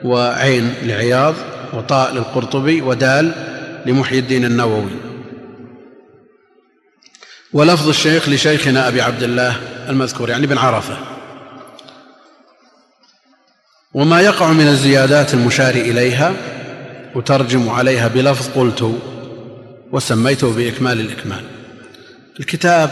وعين 0.03 0.73
لعياض 0.83 1.35
وطاء 1.73 2.13
للقرطبي 2.13 2.81
ودال 2.81 3.31
لمحي 3.85 4.19
الدين 4.19 4.45
النووي. 4.45 4.91
ولفظ 7.53 7.89
الشيخ 7.89 8.29
لشيخنا 8.29 8.87
أبي 8.87 9.01
عبد 9.01 9.23
الله 9.23 9.55
المذكور 9.89 10.29
يعني 10.29 10.47
بن 10.47 10.57
عرفة. 10.57 10.97
وما 13.93 14.21
يقع 14.21 14.51
من 14.51 14.67
الزيادات 14.67 15.33
المشار 15.33 15.73
إليها 15.73 16.33
أترجم 17.15 17.69
عليها 17.69 18.07
بلفظ 18.07 18.49
قلت 18.55 18.99
وسميته 19.91 20.53
بإكمال 20.53 20.99
الإكمال. 20.99 21.43
الكتاب 22.39 22.91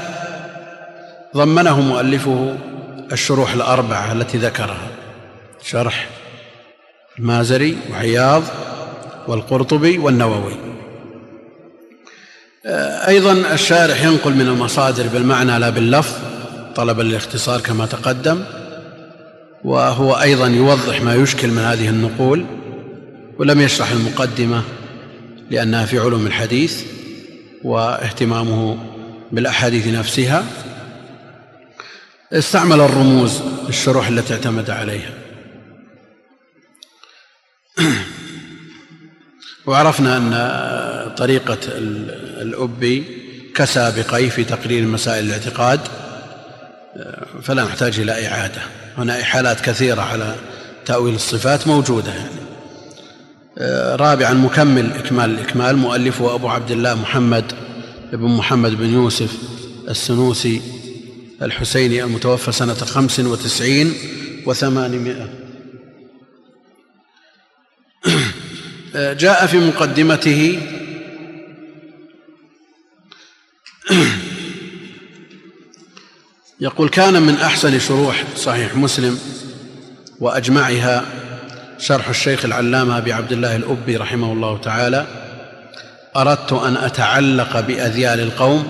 ضمنه 1.36 1.82
مؤلفه 1.82 2.58
الشروح 3.12 3.54
الأربعة 3.54 4.12
التي 4.12 4.38
ذكرها. 4.38 4.88
شرح 5.66 6.10
المازري 7.20 7.78
وعياض 7.92 8.44
والقرطبي 9.28 9.98
والنووي. 9.98 10.56
أيضا 13.08 13.54
الشارح 13.54 14.04
ينقل 14.04 14.34
من 14.34 14.48
المصادر 14.48 15.08
بالمعنى 15.08 15.60
لا 15.60 15.70
باللفظ 15.70 16.14
طلبا 16.76 17.02
للاختصار 17.02 17.62
كما 17.62 17.86
تقدم 17.86 18.44
وهو 19.64 20.14
أيضا 20.14 20.48
يوضح 20.48 21.02
ما 21.02 21.16
يشكل 21.16 21.48
من 21.48 21.62
هذه 21.62 21.90
النقول 21.90 22.46
ولم 23.40 23.62
يشرح 23.62 23.92
المقدمة 23.92 24.64
لأنها 25.52 25.86
في 25.86 26.00
علوم 26.00 26.28
الحديث 26.28 26.84
واهتمامه 27.64 28.78
بالأحاديث 29.32 29.88
نفسها. 29.88 30.44
استعمل 32.34 32.82
الرموز 32.82 33.42
الشروح 33.70 34.08
التي 34.08 34.34
اعتمد 34.34 34.70
عليها. 34.70 35.25
وعرفنا 39.66 40.18
أن 40.18 41.16
طريقة 41.16 41.58
الأبي 42.42 43.04
كسابقي 43.56 44.30
في 44.30 44.44
تقرير 44.44 44.84
مسائل 44.84 45.26
الاعتقاد 45.26 45.80
فلا 47.44 47.64
نحتاج 47.64 48.00
إلى 48.00 48.28
إعادة. 48.28 48.62
هنا 48.98 49.22
إحالات 49.22 49.62
كثيرة 49.62 50.02
على 50.02 50.36
تأويل 50.86 51.16
الصفات 51.16 51.68
موجودة 51.68 52.12
يعني. 52.14 52.46
رابعا 53.96 54.34
مكمل 54.34 54.92
إكمال 54.92 55.30
الإكمال. 55.30 55.78
مؤلفه 55.78 56.36
أبو 56.36 56.48
عبد 56.48 56.72
الله 56.72 56.96
محمد 56.96 57.54
بن 58.14 58.28
محمد 58.28 58.72
بن 58.72 58.94
يوسف 58.94 59.38
السنوسي 59.90 60.62
الحسيني 61.42 62.04
المتوفى 62.04 62.52
سنة 62.52 62.74
خمس 62.74 63.20
وتسعين 63.20 63.94
وثمانمائة. 64.46 65.45
جاء 68.96 69.46
في 69.46 69.58
مقدمته 69.58 70.60
يقول 76.60 76.90
كان 76.90 77.22
من 77.22 77.36
أحسن 77.36 77.80
شروح 77.80 78.24
صحيح 78.36 78.76
مسلم 78.76 79.20
وأجمعها 80.20 81.06
شرح 81.78 82.10
الشيخ 82.10 82.46
العلامة 82.46 82.98
أبي 82.98 83.14
عبد 83.14 83.32
الله 83.32 83.56
الأبي 83.56 83.98
رحمه 83.98 84.34
الله 84.34 84.58
تعالى. 84.58 85.08
أردت 86.18 86.54
أن 86.54 86.78
أتعلق 86.78 87.60
بأذيال 87.60 88.20
القوم 88.20 88.68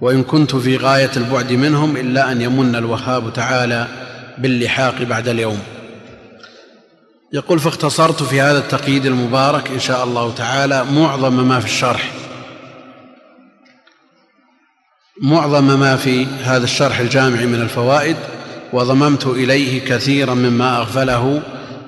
وإن 0.00 0.22
كنت 0.22 0.56
في 0.56 0.76
غاية 0.76 1.10
البعد 1.16 1.52
منهم 1.52 1.96
إلا 1.96 2.32
أن 2.32 2.40
يمن 2.40 2.76
الوهاب 2.76 3.32
تعالى 3.32 3.88
باللحاق 4.38 5.02
بعد 5.02 5.28
اليوم. 5.28 5.62
يقول 7.34 7.58
فاختصرت 7.58 8.22
في 8.22 8.40
هذا 8.40 8.58
التقييد 8.58 9.06
المبارك 9.06 9.70
إن 9.70 9.80
شاء 9.80 10.04
الله 10.04 10.34
تعالى 10.34 10.84
معظم 10.84 11.48
ما 11.48 11.60
في 11.60 11.66
الشرح. 11.66 12.12
معظم 15.22 15.80
ما 15.80 15.96
في 15.96 16.26
هذا 16.26 16.64
الشرح 16.64 16.98
الجامع 16.98 17.40
من 17.40 17.60
الفوائد 17.62 18.16
وضممت 18.72 19.26
إليه 19.26 19.84
كثيرا 19.84 20.34
مما 20.34 20.76
أغفله 20.76 21.42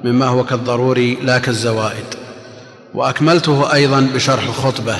مما 0.04 0.26
هو 0.26 0.44
كالضروري 0.44 1.14
لا 1.14 1.38
كالزوائد. 1.38 2.14
وأكملته 2.94 3.72
أيضا 3.72 4.00
بشرح 4.14 4.44
الخطبة. 4.44 4.96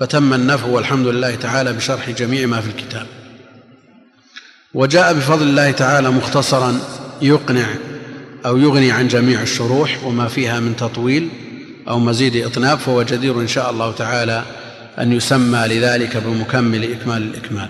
فتم 0.00 0.34
النفع 0.34 0.66
والحمد 0.66 1.06
لله 1.06 1.34
تعالى 1.34 1.72
بشرح 1.72 2.10
جميع 2.10 2.46
ما 2.46 2.60
في 2.60 2.68
الكتاب. 2.68 3.06
وجاء 4.74 5.12
بفضل 5.12 5.42
الله 5.42 5.70
تعالى 5.70 6.10
مختصرا 6.10 6.80
يقنع 7.22 7.66
أو 8.44 8.56
يغني 8.56 8.90
عن 8.90 9.08
جميع 9.08 9.42
الشروح 9.42 10.04
وما 10.04 10.28
فيها 10.28 10.60
من 10.60 10.76
تطويل 10.76 11.28
أو 11.88 11.98
مزيد 11.98 12.36
إطناب 12.36 12.78
فهو 12.78 13.02
جدير 13.02 13.40
إن 13.40 13.46
شاء 13.46 13.70
الله 13.70 13.92
تعالى 13.92 14.44
أن 14.98 15.12
يسمى 15.12 15.58
لذلك 15.68 16.16
بمكمل 16.16 16.92
إكمال 16.92 17.22
الإكمال. 17.22 17.68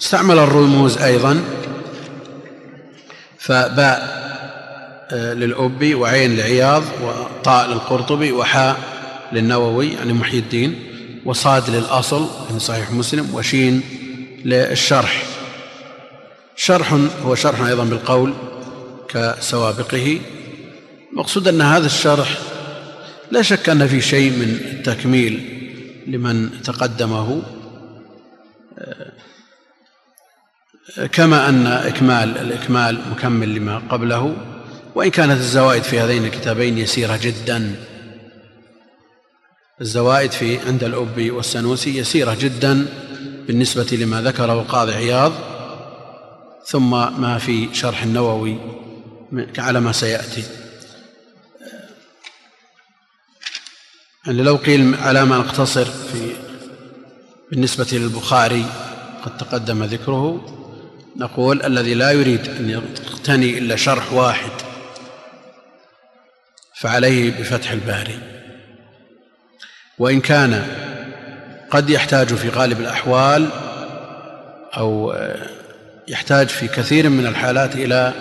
استعمل 0.00 0.38
الرموز 0.38 0.98
أيضا 0.98 1.40
فباء 3.38 4.18
آه، 5.10 5.34
للأبي 5.34 5.94
وعين 5.94 6.36
لعياض 6.36 6.82
وطاء 7.02 7.68
للقرطبي 7.68 8.32
وحاء 8.32 8.76
للنووي 9.32 9.88
يعني 9.88 10.12
محي 10.12 10.38
الدين 10.38 10.74
وصاد 11.24 11.70
للأصل 11.70 12.26
في 12.48 12.58
صحيح 12.58 12.92
مسلم 12.92 13.34
وشين 13.34 13.80
للشرح. 14.44 15.22
شرح 16.56 16.96
هو 17.24 17.34
شرح 17.34 17.60
أيضا 17.60 17.84
بالقول 17.84 18.34
كسوابقه. 19.08 20.20
المقصود 21.12 21.48
أن 21.48 21.60
هذا 21.60 21.86
الشرح 21.86 22.38
لا 23.30 23.42
شك 23.42 23.68
أن 23.68 23.86
في 23.86 24.00
شيء 24.00 24.30
من 24.30 24.60
التكميل 24.72 25.58
لمن 26.06 26.62
تقدمه. 26.62 27.42
كما 31.12 31.48
أن 31.48 31.66
إكمال 31.66 32.38
الإكمال 32.38 33.00
مكمل 33.10 33.54
لما 33.54 33.78
قبله 33.78 34.36
وإن 34.94 35.10
كانت 35.10 35.38
الزوائد 35.38 35.82
في 35.82 36.00
هذين 36.00 36.24
الكتابين 36.24 36.78
يسيرة 36.78 37.18
جدا. 37.22 37.74
الزوائد 39.80 40.30
في 40.30 40.58
عند 40.58 40.84
الأبي 40.84 41.30
والسنوسي 41.30 41.98
يسيرة 41.98 42.36
جدا 42.40 42.86
بالنسبة 43.46 43.96
لما 43.96 44.22
ذكره 44.22 44.52
القاضي 44.52 44.92
عياض 44.92 45.32
ثم 46.66 46.90
ما 47.20 47.38
في 47.38 47.68
شرح 47.72 48.02
النووي 48.02 48.58
على 49.58 49.80
ما 49.80 49.92
سيأتي. 49.92 50.44
يعني 54.26 54.42
لو 54.42 54.56
قيل 54.56 54.94
على 54.94 55.24
ما 55.24 55.38
نقتصر 55.38 55.84
في 55.84 56.32
بالنسبة 57.50 57.86
للبخاري 57.92 58.64
قد 59.22 59.36
تقدم 59.36 59.84
ذكره 59.84 60.54
نقول 61.16 61.62
الذي 61.62 61.94
لا 61.94 62.10
يريد 62.10 62.48
أن 62.48 62.70
يقتني 62.70 63.58
إلا 63.58 63.76
شرح 63.76 64.12
واحد 64.12 64.50
فعليه 66.80 67.30
بفتح 67.30 67.70
الباري. 67.70 68.18
وإن 69.98 70.20
كان 70.20 70.66
قد 71.70 71.90
يحتاج 71.90 72.34
في 72.34 72.48
غالب 72.48 72.80
الأحوال 72.80 73.48
أو 74.76 75.16
يحتاج 76.08 76.48
في 76.48 76.68
كثير 76.68 77.08
من 77.08 77.26
الحالات 77.26 77.74
إلى 77.74 78.12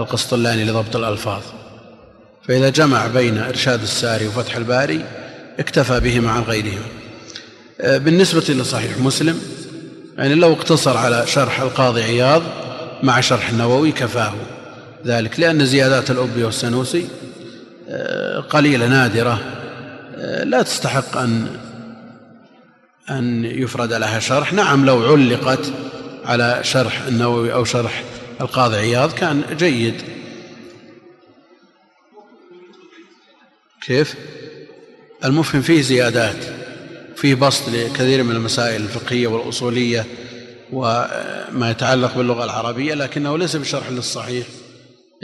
القسطلاني 0.00 0.64
لضبط 0.64 0.96
الألفاظ. 0.96 1.42
فإذا 2.48 2.68
جمع 2.68 3.06
بين 3.06 3.38
إرشاد 3.38 3.82
الساري 3.82 4.26
وفتح 4.26 4.56
الباري 4.56 5.04
اكتفى 5.58 6.00
بهما 6.00 6.30
عن 6.30 6.42
غيرهما 6.42 6.86
آه، 7.80 7.98
بالنسبة 7.98 8.54
لصحيح 8.54 8.98
مسلم 8.98 9.40
يعني 10.18 10.34
لو 10.34 10.52
اقتصر 10.52 10.96
على 10.96 11.26
شرح 11.26 11.60
القاضي 11.60 12.02
عياض 12.02 12.42
مع 13.02 13.20
شرح 13.20 13.48
النووي 13.48 13.92
كفاه. 13.92 14.32
ذلك 15.06 15.40
لأن 15.40 15.66
زيادات 15.66 16.10
الأبي 16.10 16.44
والسنوسي 16.44 17.08
آه، 17.88 18.40
قليلة 18.40 18.86
نادرة. 18.86 19.40
آه، 20.16 20.44
لا 20.44 20.62
تستحق 20.62 21.16
أن 21.16 21.46
أن 23.10 23.44
يفرد 23.44 23.92
لها 23.92 24.18
شرح. 24.18 24.52
نعم 24.52 24.86
لو 24.86 25.12
علقت 25.12 25.72
على 26.24 26.58
شرح 26.62 27.02
النووي 27.08 27.52
أو 27.52 27.64
شرح 27.64 28.04
القاضي 28.40 28.76
عياض 28.76 29.12
كان 29.12 29.44
جيد. 29.56 30.02
كيف؟ 33.86 34.14
المفهم 35.24 35.62
فيه 35.62 35.82
زيادات 35.82 36.44
فيه 37.16 37.34
بسط 37.34 37.68
لكثير 37.68 38.22
من 38.22 38.36
المسائل 38.36 38.82
الفقهية 38.82 39.26
والأصولية 39.26 40.06
وما 40.72 41.70
يتعلق 41.70 42.16
باللغة 42.16 42.44
العربية 42.44 42.94
لكنه 42.94 43.38
ليس 43.38 43.56
بشرح 43.56 43.90
للصحيح 43.90 44.46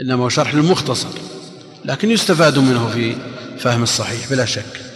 إنما 0.01 0.23
هو 0.23 0.29
شرح 0.29 0.55
للمختصر 0.55 1.09
لكن 1.85 2.11
يستفاد 2.11 2.59
منه 2.59 2.89
في 2.89 3.15
فهم 3.59 3.83
الصحيح 3.83 4.29
بلا 4.29 4.45
شك. 4.45 4.90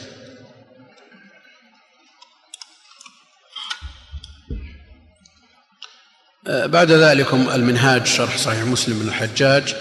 بعد 6.47 6.91
ذلك 6.91 7.33
المنهاج 7.33 8.05
شرح 8.05 8.37
صحيح 8.37 8.63
مسلم 8.63 8.99
بن 8.99 9.07
الحجاج 9.07 9.75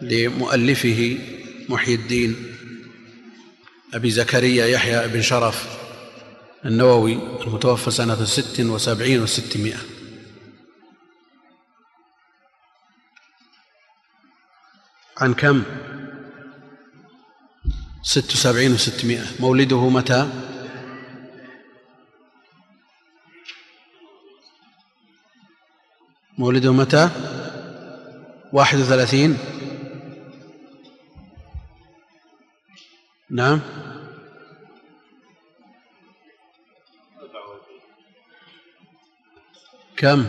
لمؤلفه 0.00 1.18
محي 1.68 1.94
الدين 1.94 2.56
أبي 3.94 4.10
زكريا 4.10 4.66
يحيى 4.66 5.08
بن 5.08 5.22
شرف 5.22 5.66
النووي 6.64 7.12
المتوفى 7.42 7.90
سنة 7.90 8.24
ست 8.24 8.60
وسبعين 8.60 9.22
وستمائة. 9.22 9.78
عن 15.18 15.34
كم؟ 15.34 15.62
ست 18.02 18.32
وسبعين 18.32 18.72
وستمائة. 18.72 19.24
مولده 19.40 19.88
متى؟ 19.88 20.30
مولده 26.38 26.72
متى؟ 26.72 27.10
واحد 28.52 28.78
وثلاثين. 28.78 29.38
نعم. 33.30 33.60
كم؟ 39.96 40.26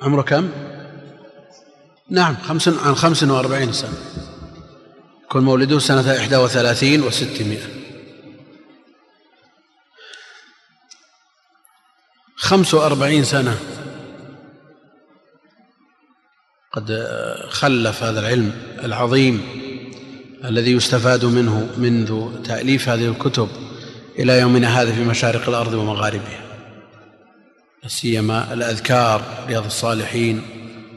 عمره 0.00 0.22
كم؟ 0.22 0.50
نعم 2.10 2.36
خمس 2.36 2.68
عن 2.68 2.94
خمس 2.94 3.22
وأربعين 3.22 3.72
سنة. 3.72 3.98
يكون 5.24 5.44
مولده 5.44 5.78
سنة 5.78 6.16
إحدى 6.18 6.36
وثلاثين 6.36 7.02
وستمائة. 7.02 7.83
خمس 12.44 12.74
وأربعين 12.74 13.24
سنة. 13.24 13.58
قد 16.72 17.06
خلف 17.48 18.02
هذا 18.02 18.20
العلم 18.20 18.52
العظيم 18.84 19.40
الذي 20.44 20.72
يستفاد 20.72 21.24
منه 21.24 21.68
منذ 21.78 22.42
تأليف 22.42 22.88
هذه 22.88 23.08
الكتب 23.08 23.48
إلى 24.18 24.38
يومنا 24.38 24.82
هذا 24.82 24.92
في 24.92 25.04
مشارق 25.04 25.48
الأرض 25.48 25.74
ومغاربها. 25.74 26.40
سيما 27.86 28.52
الأذكار 28.52 29.22
رياض 29.48 29.64
الصالحين 29.64 30.42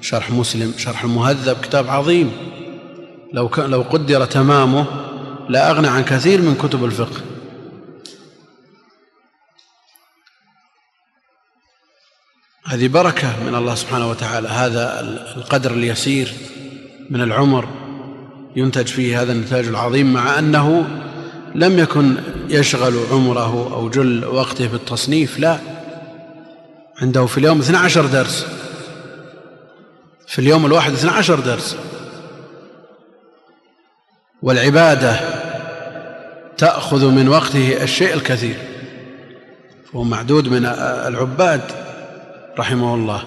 شرح 0.02 0.32
مسلم 0.32 0.74
شرح 0.78 1.04
المهذب 1.04 1.58
كتاب 1.62 1.89
عظيم. 1.89 2.32
لو 3.34 3.52
لو 3.58 3.82
قدر 3.82 4.26
تمامه 4.26 4.86
لا 5.50 5.72
أغنى 5.72 5.88
عن 5.88 6.04
كثير 6.04 6.41
من 6.41 6.56
كتب 6.56 6.86
الفقه. 6.86 7.22
هذه 12.70 12.88
بركة 12.88 13.43
من 13.43 13.55
الله 13.55 13.76
سبحانه 13.76 14.09
وتعالى. 14.09 14.47
هذا 14.47 14.99
القدر 15.38 15.72
اليسير 15.72 16.34
من 17.09 17.22
العمر 17.22 17.68
ينتج 18.55 18.88
فيه 18.88 19.22
هذا 19.22 19.32
النتاج 19.32 19.68
العظيم 19.68 20.13
مع 20.13 20.39
أنه 20.39 20.88
لم 21.55 21.80
يكن 21.80 22.15
يشغل 22.49 22.99
عمره 23.11 23.74
أو 23.74 23.89
جل 23.89 24.26
وقته 24.26 24.68
بالتصنيف 24.68 25.39
لا. 25.39 25.57
عنده 27.01 27.26
في 27.26 27.38
اليوم 27.38 27.59
12 27.59 28.05
درس. 28.05 28.45
في 30.28 30.39
اليوم 30.39 30.65
الواحد 30.65 30.93
12 30.93 31.39
درس. 31.39 31.78
والعبادة 34.41 35.20
تأخذ 36.57 37.11
من 37.11 37.28
وقته 37.28 37.84
الشيء 37.84 38.13
الكثير. 38.13 38.57
فهو 39.91 40.03
معدود 40.03 40.47
من 40.47 40.65
العباد. 41.07 41.86
رحمه 42.60 42.95
الله. 42.95 43.24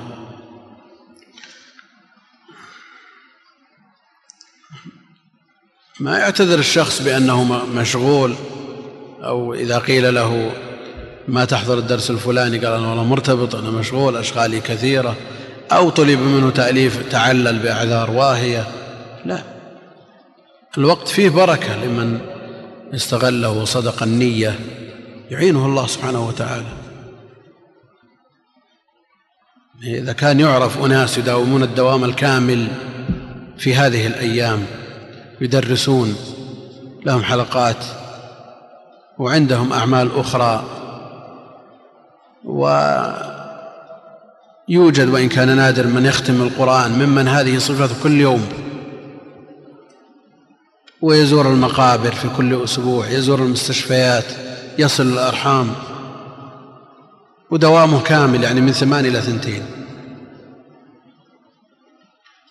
ما 6.00 6.18
يعتذر 6.18 6.58
الشخص 6.58 7.02
بأنه 7.02 7.64
مشغول 7.66 8.34
أو 9.22 9.54
إذا 9.54 9.78
قيل 9.78 10.14
له 10.14 10.52
ما 11.28 11.44
تحضر 11.44 11.78
الدرس 11.78 12.10
الفلاني 12.10 12.58
قال 12.58 12.72
أنا 12.72 12.88
والله 12.88 13.04
مرتبط 13.04 13.54
أنا 13.54 13.70
مشغول 13.70 14.16
أشغالي 14.16 14.60
كثيرة 14.60 15.16
أو 15.72 15.90
طلب 15.90 16.18
منه 16.18 16.50
تأليف 16.50 17.10
تعلل 17.10 17.58
بأعذار 17.58 18.10
واهية. 18.10 18.66
لا. 19.24 19.42
الوقت 20.78 21.08
فيه 21.08 21.28
بركة 21.28 21.84
لمن 21.84 22.20
استغله 22.94 23.50
وصدق 23.50 24.02
النية 24.02 24.58
يعينه 25.30 25.66
الله 25.66 25.86
سبحانه 25.86 26.28
وتعالى. 26.28 26.79
إذا 29.84 30.12
كان 30.12 30.40
يعرف 30.40 30.84
أناس 30.84 31.18
يداومون 31.18 31.62
الدوام 31.62 32.04
الكامل 32.04 32.68
في 33.58 33.74
هذه 33.74 34.06
الأيام 34.06 34.66
يدرسون 35.40 36.16
لهم 37.06 37.22
حلقات 37.22 37.84
وعندهم 39.18 39.72
أعمال 39.72 40.10
أخرى 40.16 40.64
ويوجد 44.68 45.08
وإن 45.08 45.28
كان 45.28 45.56
نادر 45.56 45.86
من 45.86 46.06
يختم 46.06 46.42
القرآن 46.42 46.90
ممن 46.90 47.28
هذه 47.28 47.58
صفته 47.58 48.02
كل 48.02 48.20
يوم. 48.20 48.48
ويزور 51.02 51.48
المقابر 51.52 52.12
في 52.12 52.28
كل 52.36 52.64
أسبوع 52.64 53.08
يزور 53.08 53.38
المستشفيات 53.38 54.24
يصل 54.78 55.06
الأرحام. 55.06 55.74
ودوامه 57.50 58.02
كامل 58.02 58.44
يعني 58.44 58.60
من 58.60 58.72
ثمان 58.72 59.06
إلى 59.06 59.20
ثنتين. 59.20 59.62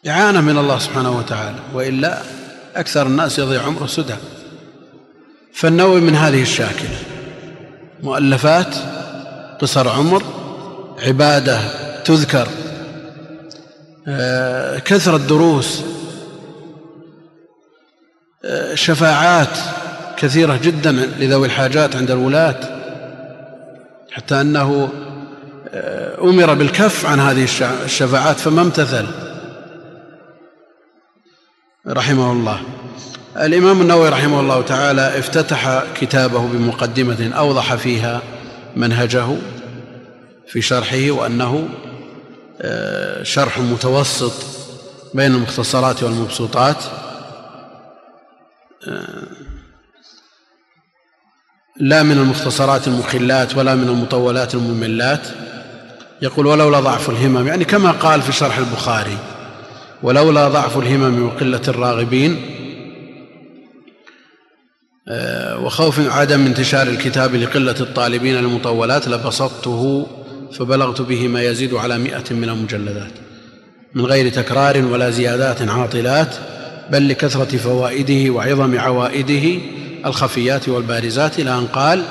إعانة 0.08 0.42
من 0.42 0.58
الله 0.58 0.80
سبحانه 0.80 1.18
وتعالى 1.18 1.60
وإلا 1.74 2.22
أكثر 2.76 3.08
الناس 3.08 3.40
يضيع 3.40 3.64
عمره 3.64 3.86
سدى. 3.86 4.16
فالنووي 5.54 6.02
من 6.02 6.16
هذه 6.16 6.42
الشاكلة. 6.42 6.98
مؤلفات 8.04 8.76
قصر 9.60 9.90
عمر 9.90 10.24
عبادة 11.08 11.60
تذكر 12.04 12.48
آه، 14.08 14.80
كثرة 14.80 15.18
دروس 15.18 15.82
آه، 18.46 18.76
شفاعات 18.76 19.58
كثيرة 20.18 20.60
جدا 20.64 20.92
لذوي 20.92 21.48
الحاجات 21.48 21.96
عند 21.96 22.12
الولاة. 22.12 22.79
حتى 24.12 24.42
أنه 24.42 24.90
آه، 25.68 26.22
أمر 26.22 26.54
بالكف 26.54 27.06
عن 27.06 27.20
هذه 27.20 27.48
الشفاعات 27.86 28.40
فما 28.40 28.62
امتثل. 28.62 29.06
رحمه 31.88 32.32
الله. 32.32 32.62
الإمام 33.38 33.82
النووي 33.82 34.10
رحمه 34.10 34.40
الله 34.40 34.62
تعالى 34.62 35.20
افتتح 35.20 35.84
كتابه 35.96 36.48
بمقدمة 36.48 37.32
أوضح 37.34 37.76
فيها 37.76 38.22
منهجه 38.76 39.28
في 40.48 40.62
شرحه 40.62 41.12
وأنه 41.12 41.70
آه، 42.62 43.24
شرح 43.24 43.60
متوسط 43.60 44.34
بين 45.14 45.32
المختصرات 45.32 46.04
والمبسوطات. 46.04 46.84
آه، 48.88 49.24
لا 51.80 52.04
من 52.04 52.18
المختصرات 52.18 52.88
المخلات 52.88 53.58
ولا 53.58 53.76
من 53.76 53.90
المطولات 53.90 54.56
المملات. 54.56 55.28
يقول 56.22 56.46
ولولا 56.46 56.80
ضعف 56.80 57.10
الهمم 57.10 57.48
يعني 57.48 57.66
كما 57.66 57.92
قال 57.92 58.22
في 58.22 58.32
شرح 58.32 58.58
البخاري 58.58 59.18
ولولا 60.04 60.48
ضعف 60.48 60.78
الهمم 60.78 61.26
وقلة 61.26 61.62
الراغبين 61.68 62.42
آه، 65.08 65.60
وخوف 65.60 66.00
عدم 66.00 66.46
انتشار 66.46 66.88
الكتاب 66.88 67.36
لقلة 67.36 67.76
الطالبين 67.80 68.38
المطولات 68.38 69.08
لبسطته 69.08 70.08
فبلغت 70.54 71.02
به 71.02 71.28
ما 71.28 71.42
يزيد 71.44 71.74
على 71.74 71.98
مئة 71.98 72.34
من 72.34 72.50
المجلدات. 72.50 73.12
من 73.94 74.06
غير 74.06 74.30
تكرار 74.30 74.86
ولا 74.86 75.10
زيادات 75.10 75.62
عاطلات 75.62 76.36
بل 76.92 77.10
لكثرة 77.10 77.58
فوائده 77.58 78.34
وعظم 78.34 78.80
عوائده 78.80 79.62
الخفيات 80.06 80.70
والبارزات 80.70 81.40
إلى 81.40 81.54
أن 81.54 81.68
قال 81.68 82.04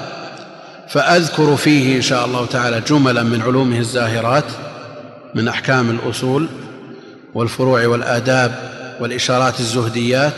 فأذكر 0.88 1.56
فيه 1.56 1.96
إن 1.96 2.02
شاء 2.02 2.26
الله 2.26 2.46
تعالى 2.46 2.80
جملا 2.80 3.22
من 3.22 3.42
علومه 3.42 3.78
الزاهرات 3.78 4.44
من 5.34 5.48
أحكام 5.48 5.90
الأصول 5.90 6.48
والفروع 7.34 7.86
والآداب 7.86 8.54
والإشارات 9.00 9.60
الزهديات 9.60 10.34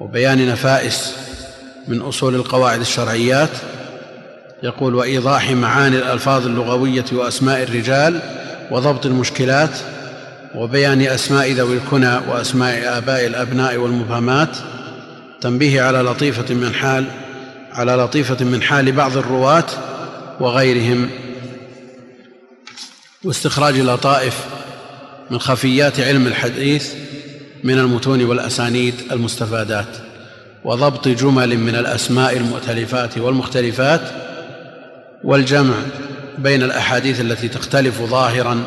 وبيان 0.00 0.48
نفائس 0.48 1.14
من 1.88 2.00
أصول 2.00 2.34
القواعد 2.34 2.80
الشرعيات. 2.80 3.50
يقول 4.62 4.94
وإيضاح 4.94 5.50
معاني 5.50 5.96
الألفاظ 5.96 6.46
اللغوية 6.46 7.04
وأسماء 7.12 7.62
الرجال 7.62 8.20
وضبط 8.70 9.06
المشكلات 9.06 9.70
وبيان 10.54 11.02
أسماء 11.02 11.52
ذوي 11.52 11.76
الكنى 11.76 12.16
وأسماء 12.28 12.98
آباء 12.98 13.26
الأبناء 13.26 13.76
والمبهمات 13.76 14.56
تنبيه 15.44 15.82
على 15.82 15.98
لطيفة 15.98 16.54
من 16.54 16.74
حال 16.74 17.04
على 17.72 17.92
لطيفة 17.92 18.44
من 18.44 18.62
حال 18.62 18.92
بعض 18.92 19.16
الرواة 19.16 19.66
وغيرهم. 20.40 21.10
واستخراج 23.24 23.80
لطائف 23.80 24.44
من 25.30 25.38
خفيات 25.38 26.00
علم 26.00 26.26
الحديث 26.26 26.92
من 27.64 27.78
المتون 27.78 28.24
والأسانيد 28.24 28.94
المستفادات 29.12 29.96
وضبط 30.64 31.08
جمل 31.08 31.58
من 31.58 31.74
الأسماء 31.74 32.36
المؤتلفات 32.36 33.18
والمختلفات 33.18 34.00
والجمع 35.24 35.74
بين 36.38 36.62
الأحاديث 36.62 37.20
التي 37.20 37.48
تختلف 37.48 38.02
ظاهرا 38.02 38.62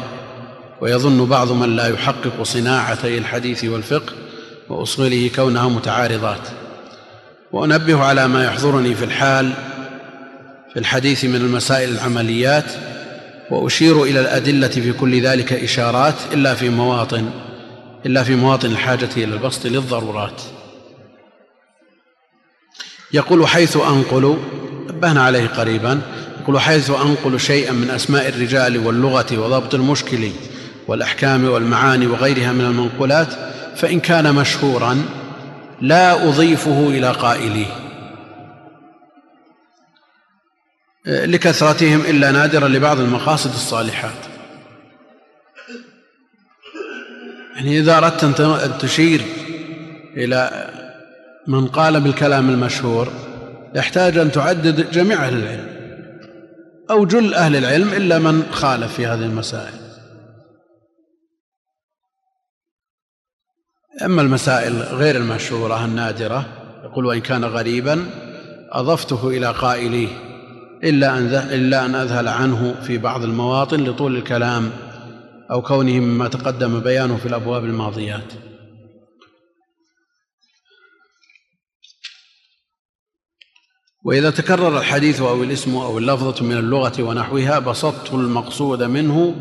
ويظن 0.81 1.25
بعض 1.25 1.51
من 1.51 1.75
لا 1.75 1.87
يحقق 1.87 2.43
صناعتي 2.43 3.17
الحديث 3.17 3.63
والفقه 3.65 4.13
وأصوله 4.69 5.29
كونها 5.35 5.69
متعارضات. 5.69 6.66
وأنبه 7.51 8.03
على 8.03 8.27
ما 8.27 8.45
يحضرني 8.45 8.95
في 8.95 9.05
الحال 9.05 9.53
في 10.73 10.79
الحديث 10.79 11.25
من 11.25 11.35
المسائل 11.35 11.89
العمليات 11.89 12.71
وأشير 13.51 14.03
إلى 14.03 14.19
الأدلة 14.19 14.67
في 14.67 14.93
كل 14.93 15.21
ذلك 15.21 15.53
إشارات 15.53 16.15
إلا 16.33 16.55
في 16.55 16.69
مواطن 16.69 17.29
إلا 18.05 18.23
في 18.23 18.35
مواطن 18.35 18.71
الحاجة 18.71 19.09
إلى 19.17 19.33
البسط 19.33 19.65
للضرورات. 19.65 20.41
يقول 23.13 23.47
حيث 23.47 23.77
أنقل 23.77 24.37
نبهنا 24.89 25.23
عليه 25.23 25.47
قريبا 25.47 26.01
يقول 26.41 26.59
حيث 26.59 26.89
أنقل 26.89 27.39
شيئا 27.39 27.71
من 27.71 27.89
أسماء 27.89 28.29
الرجال 28.29 28.87
واللغة 28.87 29.37
وضبط 29.37 29.75
المشكل 29.75 30.29
والأحكام 30.87 31.45
والمعاني 31.45 32.07
وغيرها 32.07 32.51
من 32.51 32.65
المنقولات 32.65 33.27
فإن 33.75 33.99
كان 33.99 34.35
مشهورا 34.35 35.05
لا 35.81 36.29
أضيفه 36.29 36.87
إلى 36.89 37.11
قائليه 37.11 37.87
لكثرتهم 41.05 42.01
إلا 42.01 42.31
نادرا 42.31 42.67
لبعض 42.67 42.99
المقاصد 42.99 43.53
الصالحات. 43.53 44.11
يعني 47.55 47.79
إذا 47.79 47.97
أردت 47.97 48.39
أن 48.39 48.77
تشير 48.77 49.21
إلى 50.17 50.69
من 51.47 51.67
قال 51.67 52.01
بالكلام 52.01 52.49
المشهور 52.49 53.11
يحتاج 53.75 54.17
أن 54.17 54.31
تعدد 54.31 54.91
جميع 54.91 55.25
أهل 55.25 55.37
العلم 55.37 55.67
أو 56.89 57.05
جل 57.05 57.33
أهل 57.33 57.55
العلم 57.55 57.93
إلا 57.93 58.19
من 58.19 58.43
خالف 58.51 58.93
في 58.93 59.05
هذه 59.05 59.25
المسائل. 59.25 59.86
أما 64.05 64.21
المسائل 64.21 64.73
غير 64.73 65.15
المشهورة 65.15 65.85
النادرة 65.85 66.45
يقول 66.83 67.05
وإن 67.05 67.21
كان 67.21 67.45
غريبا 67.45 68.05
أضفته 68.71 69.27
إلى 69.27 69.51
قائليه 69.51 70.07
إلا 70.83 71.17
أن 71.17 71.25
إلا 71.27 71.85
أن 71.85 71.95
أذهل 71.95 72.27
عنه 72.27 72.81
في 72.81 72.97
بعض 72.97 73.23
المواطن 73.23 73.83
لطول 73.83 74.17
الكلام 74.17 74.71
أو 75.51 75.61
كونه 75.61 75.99
مما 75.99 76.27
تقدم 76.27 76.79
بيانه 76.79 77.17
في 77.17 77.25
الأبواب 77.25 77.65
الماضيات. 77.65 78.33
وإذا 84.03 84.29
تكرر 84.29 84.77
الحديث 84.77 85.21
أو 85.21 85.43
الاسم 85.43 85.75
أو 85.75 85.97
اللفظة 85.97 86.45
من 86.45 86.57
اللغة 86.57 87.03
ونحوها 87.03 87.59
بسطت 87.59 88.13
المقصود 88.13 88.83
منه 88.83 89.35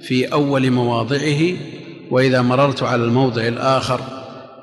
في 0.00 0.32
أول 0.32 0.70
مواضعه 0.70 1.77
وإذا 2.10 2.42
مررت 2.42 2.82
على 2.82 3.04
الموضع 3.04 3.42
الآخر 3.46 4.00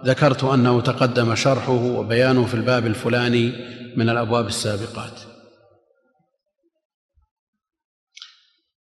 ذكرت 0.06 0.44
أنه 0.44 0.82
تقدم 0.82 1.36
شرحه 1.36 1.72
وبيانه 1.72 2.46
في 2.46 2.54
الباب 2.54 2.86
الفلاني 2.86 3.54
من 3.96 4.10
الأبواب 4.10 4.48
السابقات. 4.48 5.20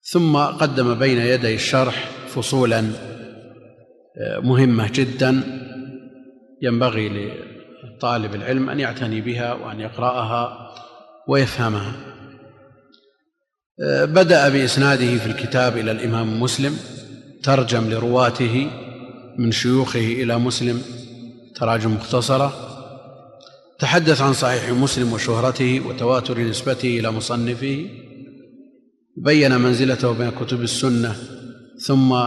ثم 0.01 0.37
قدم 0.37 0.99
بين 0.99 1.17
يدي 1.17 1.55
الشرح 1.55 2.09
فصولا 2.27 2.79
آه، 4.17 4.39
مهمة 4.39 4.91
جدا 4.93 5.43
ينبغي 6.61 7.33
لطالب 7.83 8.35
العلم 8.35 8.69
أن 8.69 8.79
يعتني 8.79 9.21
بها 9.21 9.53
وأن 9.53 9.79
يقرأها 9.79 10.73
ويفهمها. 11.27 11.93
آه، 13.83 14.05
بدأ 14.05 14.49
بإسناده 14.49 15.17
في 15.17 15.25
الكتاب 15.25 15.77
إلى 15.77 15.91
الإمام 15.91 16.41
مسلم 16.41 16.77
ترجم 17.45 17.89
لرواته 17.89 18.71
من 19.37 19.51
شيوخه 19.51 19.99
إلى 19.99 20.37
مسلم 20.37 20.81
تراجم 21.55 21.93
مختصرة 21.93 22.71
تحدث 23.79 24.21
عن 24.21 24.33
صحيح 24.33 24.69
مسلم 24.69 25.13
وشهرته 25.13 25.87
وتواتر 25.87 26.39
نسبته 26.39 26.99
إلى 26.99 27.11
مصنفه 27.11 27.89
بين 29.17 29.57
منزلته 29.57 30.13
بين 30.13 30.31
كتب 30.31 30.61
السنة 30.61 31.15
ثم 31.85 32.17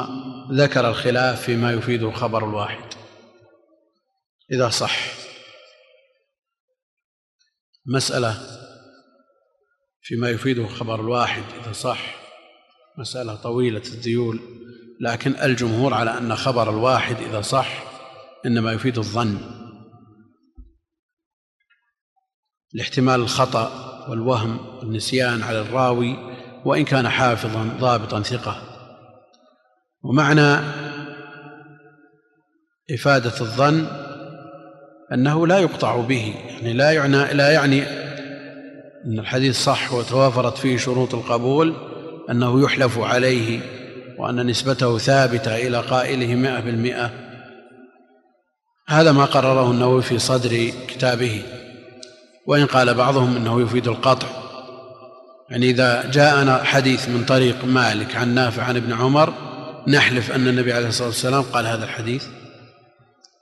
ذكر 0.52 0.88
الخلاف 0.88 1.42
فيما 1.42 1.72
يفيده 1.72 2.10
خبر 2.10 2.48
الواحد. 2.48 2.94
إذا 4.52 4.68
صح. 4.68 5.12
مسألة 7.86 8.40
فيما 10.02 10.30
يفيده 10.30 10.66
خبر 10.66 11.00
الواحد 11.00 11.42
إذا 11.62 11.72
صح. 11.72 12.16
مسألة 12.98 13.34
طويلة 13.34 13.82
الذيول 13.86 14.40
لكن 15.00 15.34
الجمهور 15.42 15.94
على 15.94 16.18
أن 16.18 16.36
خبر 16.36 16.70
الواحد 16.70 17.16
إذا 17.16 17.40
صح 17.40 17.82
إنما 18.46 18.72
يفيد 18.72 18.98
الظن. 18.98 19.38
لاحتمال 22.72 23.20
الخطأ 23.20 23.70
والوهم 24.08 24.78
والنسيان 24.78 25.42
على 25.42 25.60
الراوي 25.60 26.16
وإن 26.64 26.84
كان 26.84 27.08
حافظا 27.08 27.76
ضابطا 27.80 28.22
ثقة. 28.22 28.62
ومعنى 30.02 30.58
إفادة 32.90 33.40
الظن 33.40 33.86
أنه 35.12 35.46
لا 35.46 35.58
يقطع 35.58 36.00
به 36.00 36.34
يعني 36.48 36.72
لا 36.72 36.90
يعني 36.90 37.34
لا 37.34 37.52
يعني 37.52 37.82
أن 39.04 39.18
الحديث 39.18 39.56
صح 39.64 39.92
وتوافرت 39.92 40.58
فيه 40.58 40.76
شروط 40.76 41.14
القبول 41.14 41.74
أنه 42.30 42.64
يحلف 42.64 42.98
عليه 42.98 43.77
وأن 44.18 44.46
نسبته 44.46 44.98
ثابتة 44.98 45.56
إلى 45.56 45.80
قائله 45.80 46.34
مئة 46.34 46.60
بالمئة. 46.60 47.10
هذا 48.88 49.12
ما 49.12 49.24
قرره 49.24 49.70
النووي 49.70 50.02
في 50.02 50.18
صدر 50.18 50.72
كتابه. 50.88 51.42
وإن 52.46 52.66
قال 52.66 52.94
بعضهم 52.94 53.36
أنه 53.36 53.62
يفيد 53.62 53.88
القطع. 53.88 54.28
يعني 55.50 55.70
إذا 55.70 56.10
جاءنا 56.10 56.64
حديث 56.64 57.08
من 57.08 57.24
طريق 57.24 57.64
مالك 57.64 58.16
عن 58.16 58.34
نافع 58.34 58.62
عن 58.62 58.76
ابن 58.76 58.92
عمر 58.92 59.34
نحلف 59.88 60.32
أن 60.32 60.48
النبي 60.48 60.72
عليه 60.72 60.88
الصلاة 60.88 61.08
والسلام 61.08 61.42
قال 61.42 61.66
هذا 61.66 61.84
الحديث. 61.84 62.24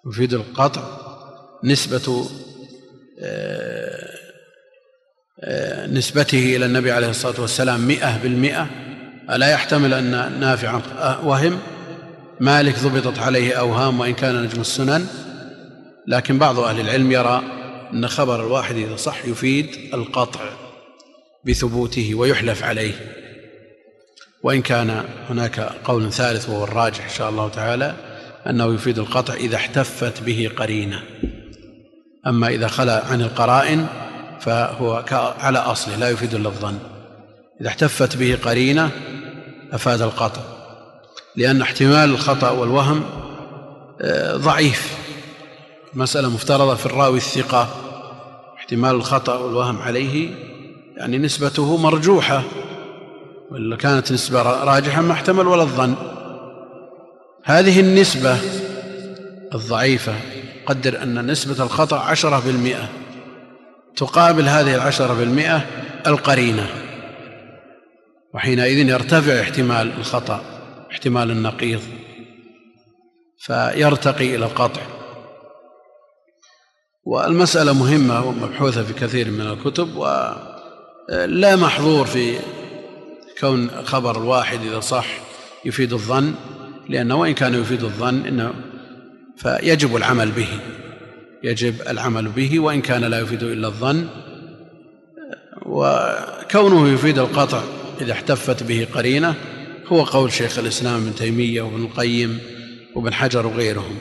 يفيد 0.09 0.35
القطع. 0.35 0.83
نسبة 1.64 2.29
آه، 3.20 4.16
آه، 5.45 5.87
نسبته 5.87 6.57
إلى 6.57 6.66
النبي 6.66 6.93
عليه 6.93 7.11
الصلاة 7.11 7.41
والسلام 7.41 7.81
مئة 7.81 8.18
بالمئة. 8.22 8.86
ألا 9.31 9.51
يحتمل 9.51 9.95
أن 9.95 10.41
نافع 10.41 10.81
وهم؟ 11.24 11.59
مالك 12.41 12.79
ضبطت 12.79 13.18
عليه 13.18 13.55
أوهام 13.55 14.01
وإن 14.01 14.14
كان 14.14 14.43
نجم 14.43 14.61
السنن 14.61 15.07
لكن 16.07 16.39
بعض 16.39 16.59
أهل 16.59 16.81
العلم 16.81 17.12
يرى 17.12 17.43
أن 17.93 18.09
خبر 18.09 18.47
الواحد 18.47 18.77
إذا 18.77 18.97
صح 18.97 19.24
يفيد 19.24 19.66
القطع 19.95 20.41
بثبوته 21.47 22.14
ويحلف 22.14 22.64
عليه. 22.64 22.95
وإن 24.43 24.62
كان 24.62 25.05
هناك 25.31 25.61
قول 25.61 26.12
ثالث 26.12 26.49
وهو 26.49 26.64
الراجح 26.64 27.05
إن 27.05 27.11
شاء 27.11 27.31
الله 27.31 27.49
تعالى 27.49 27.95
أنه 28.47 28.74
يفيد 28.74 28.99
القطع 28.99 29.35
إذا 29.35 29.57
احتفت 29.57 30.22
به 30.22 30.51
قرينة. 30.57 31.03
أما 32.27 32.49
إذا 32.49 32.68
خلا 32.68 33.07
عن 33.07 33.22
القرائن 33.22 33.87
فهو 34.41 35.05
على 35.41 35.59
أصله 35.59 35.97
لا 35.97 36.11
يفيد 36.11 36.35
إلا 36.35 36.49
الظن 36.49 36.79
إذا 37.61 37.68
احتفت 37.68 38.16
به 38.16 38.39
قرينة 38.43 38.91
أفاد 39.73 40.03
القطع 40.03 40.41
لأن 41.37 41.62
احتمال 41.62 42.11
الخطأ 42.11 42.51
والوهم 42.51 43.05
آه، 44.01 44.37
ضعيف. 44.37 44.97
مسألة 45.95 46.31
مفترضة 46.31 46.75
في 46.75 46.87
الراوي 46.87 47.17
الثقة. 47.17 47.69
احتمال 48.57 48.95
الخطأ 48.95 49.39
والوهم 49.39 49.83
عليه 49.83 50.31
يعني 50.97 51.19
نسبته 51.19 51.77
مرجوحة 51.77 52.43
ولا 53.51 53.77
كانت 53.77 54.12
نسبة 54.12 54.43
راجحة 54.43 55.03
ما 55.03 55.12
احتمل 55.12 55.47
ولا 55.47 55.62
الظن. 55.62 55.95
هذه 57.45 57.81
النسبة 57.81 58.39
الضعيفة 59.55 60.14
قدر 60.67 61.03
أن 61.03 61.27
نسبة 61.27 61.64
الخطأ 61.64 61.99
عشرة 61.99 62.43
بالمئة 62.47 62.89
تقابل 63.97 64.49
هذه 64.49 64.75
العشرة 64.75 65.14
بالمئة 65.14 65.67
القرينة. 66.07 66.86
وحينئذ 68.37 68.89
يرتفع 68.89 69.41
احتمال 69.41 69.93
الخطأ 69.99 70.41
احتمال 70.91 71.30
النقيض 71.30 71.80
فيرتقي 73.39 74.34
إلى 74.37 74.45
القطع. 74.45 74.80
والمسألة 77.05 77.72
مهمة 77.72 78.26
ومبحوثة 78.26 78.82
في 78.82 78.93
كثير 78.93 79.30
من 79.30 79.41
الكتب 79.41 79.97
ولا 79.97 81.57
محظور 81.57 82.07
في 82.07 82.39
كون 83.41 83.70
خبر 83.84 84.22
الواحد 84.22 84.61
إذا 84.61 84.80
صح 84.80 85.07
يفيد 85.64 85.93
الظن 85.93 86.34
لأنه 86.89 87.14
وإن 87.14 87.34
كان 87.34 87.55
يفيد 87.55 87.82
الظن 87.82 88.26
إنه 88.26 88.55
فيجب 89.37 89.97
العمل 89.97 90.30
به 90.30 90.49
يجب 91.43 91.74
العمل 91.89 92.28
به 92.28 92.61
وإن 92.61 92.82
كان 92.82 93.05
لا 93.05 93.20
يفيد 93.20 93.43
إلا 93.43 93.68
الظن 93.68 94.07
وكونه 95.66 96.89
يفيد 96.89 97.18
القطع 97.18 97.62
إذا 98.01 98.13
احتفت 98.13 98.63
به 98.63 98.87
قرينة 98.95 99.35
هو 99.87 100.05
قول 100.05 100.33
شيخ 100.33 100.59
الإسلام 100.59 100.95
ابن 100.95 101.15
تيمية 101.15 101.63
وابن 101.63 101.85
القيم 101.85 102.41
وابن 102.95 103.15
حجر 103.15 103.47
وغيرهم. 103.47 103.99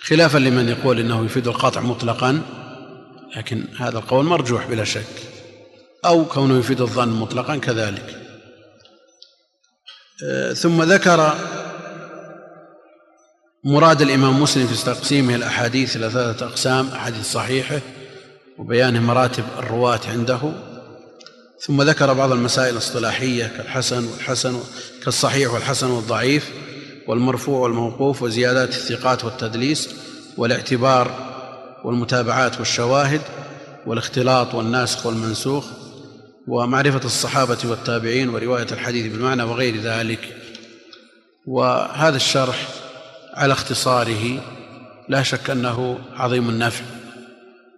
خلافا 0.00 0.38
لمن 0.38 0.68
يقول 0.68 1.00
إنه 1.00 1.24
يفيد 1.24 1.48
القطع 1.48 1.80
مطلقا 1.80 2.42
لكن 3.36 3.64
هذا 3.78 3.98
القول 3.98 4.24
مرجوح 4.24 4.66
بلا 4.66 4.84
شك. 4.84 5.06
أو 6.04 6.24
كونه 6.24 6.58
يفيد 6.58 6.80
الظن 6.80 7.08
مطلقا 7.08 7.56
كذلك. 7.56 8.16
آه، 10.24 10.52
ثم 10.52 10.82
ذكر 10.82 11.34
مراد 13.64 14.02
الإمام 14.02 14.42
مسلم 14.42 14.66
في 14.66 14.84
تقسيمه 14.84 15.34
الأحاديث 15.34 15.96
إلى 15.96 16.10
ثلاثة 16.10 16.46
أقسام 16.46 16.88
أحاديث 16.88 17.32
صحيحة 17.32 17.80
وبيان 18.58 19.02
مراتب 19.02 19.44
الرواة 19.58 20.00
عنده. 20.08 20.67
ثم 21.60 21.82
ذكر 21.82 22.12
بعض 22.12 22.32
المسائل 22.32 22.72
الاصطلاحية 22.72 23.46
كالحسن 23.56 24.04
والحسن 24.04 24.60
كالصحيح 25.04 25.52
والحسن 25.52 25.90
والضعيف 25.90 26.50
والمرفوع 27.06 27.58
والموقوف 27.60 28.22
وزيادات 28.22 28.68
الثقات 28.68 29.24
والتدليس 29.24 29.88
والاعتبار 30.36 31.28
والمتابعات 31.84 32.58
والشواهد 32.58 33.20
والاختلاط 33.86 34.54
والناسخ 34.54 35.06
والمنسوخ 35.06 35.64
ومعرفة 36.48 37.00
الصحابة 37.04 37.58
والتابعين 37.64 38.28
ورواية 38.28 38.66
الحديث 38.72 39.12
بالمعنى 39.12 39.42
وغير 39.42 39.80
ذلك. 39.80 40.36
وهذا 41.46 42.16
الشرح 42.16 42.68
على 43.34 43.52
اختصاره 43.52 44.40
لا 45.08 45.22
شك 45.22 45.50
أنه 45.50 45.98
عظيم 46.16 46.48
النفع 46.48 46.84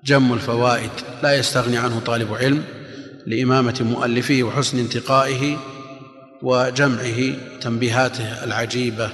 جم 0.04 0.32
الفوائد 0.32 0.90
لا 1.22 1.34
يستغني 1.34 1.78
عنه 1.78 2.00
طالب 2.00 2.34
علم. 2.34 2.64
لإمامة 3.26 3.80
مؤلفه 3.80 4.42
وحسن 4.42 4.78
انتقائه 4.78 5.56
وجمعه 6.42 7.34
تنبيهاته 7.60 8.44
العجيبة 8.44 9.10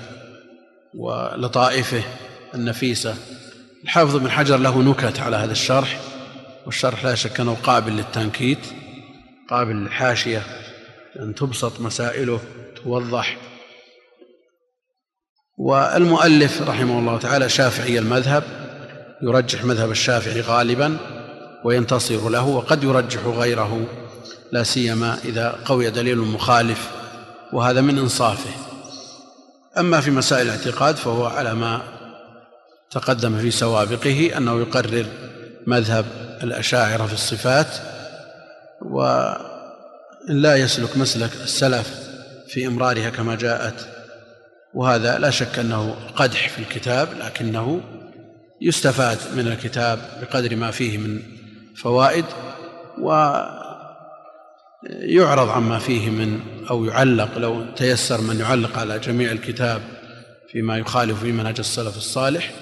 ولطائفه 0.95 2.03
النفيسة. 2.55 3.15
الحافظ 3.85 4.17
بن 4.17 4.31
حجر 4.31 4.57
له 4.57 4.83
نكت 4.83 5.21
على 5.21 5.37
هذا 5.37 5.53
الشرح 5.53 6.01
والشرح 6.67 7.05
لا 7.05 7.15
شك 7.15 7.41
أنه 7.41 7.55
قابل 7.63 7.93
للتنكيت 7.93 8.67
قابل 9.49 9.77
للحاشية 9.77 10.43
أن 11.21 11.35
تبسط 11.35 11.81
مسائله 11.81 12.41
توضح. 12.85 13.37
والمؤلف 15.59 16.63
رحمه 16.63 16.99
الله 16.99 17.19
تعالى 17.19 17.49
شافعي 17.49 17.99
المذهب 17.99 18.45
يرجح 19.23 19.65
مذهب 19.65 19.91
الشافعي 19.91 20.41
غالبا 20.41 21.16
وينتصر 21.67 22.29
له 22.29 22.47
وقد 22.47 22.85
يرجح 22.85 23.27
غيره 23.27 23.87
لا 24.53 24.63
سيما 24.63 25.19
إذا 25.25 25.59
قوي 25.65 25.91
دليل 25.91 26.19
مخالف 26.19 26.91
وهذا 27.53 27.81
من 27.81 27.99
إنصافه. 27.99 28.51
أما 29.79 30.01
في 30.01 30.11
مسائل 30.11 30.47
الاعتقاد 30.47 30.97
فهو 30.97 31.27
على 31.27 31.55
ما 31.55 31.83
تقدم 32.91 33.39
في 33.39 33.51
سوابقه 33.51 34.37
أنه 34.37 34.61
يقرر 34.61 35.07
مذهب 35.67 36.05
الأشاعرة 36.43 37.07
في 37.07 37.15
الصفات 37.15 37.67
ولا 38.83 40.57
يسلك 40.57 40.97
مسلك 40.97 41.31
السلف 41.45 41.95
في 42.49 42.67
إمرارها 42.67 43.11
كما 43.11 43.35
جاءت. 43.35 43.89
وهذا 44.75 45.19
لا 45.19 45.31
شك 45.31 45.59
أنه 45.59 45.97
قدح 46.17 46.49
في 46.49 46.59
الكتاب 46.59 47.09
لكنه 47.21 47.81
يستفاد 48.61 49.19
من 49.37 49.49
الكتاب 49.49 49.99
بقدر 50.23 50.57
ما 50.57 50.71
فيه 50.71 50.99
من 50.99 51.36
فوائد 51.83 52.25
ويعرض 55.03 55.49
عما 55.49 55.79
فيه 55.79 56.11
من 56.11 56.41
أو 56.71 56.85
يعلق 56.85 57.39
لو 57.39 57.65
تيسر 57.77 58.21
من 58.21 58.41
يعلق 58.41 58.79
على 58.79 58.99
جميع 58.99 59.33
الكتاب 59.33 59.83
فيما 60.53 60.79
يخالف 60.79 61.21
في 61.21 61.33
منهج 61.33 61.55
السلف 61.59 61.97
الصالح. 61.97 62.53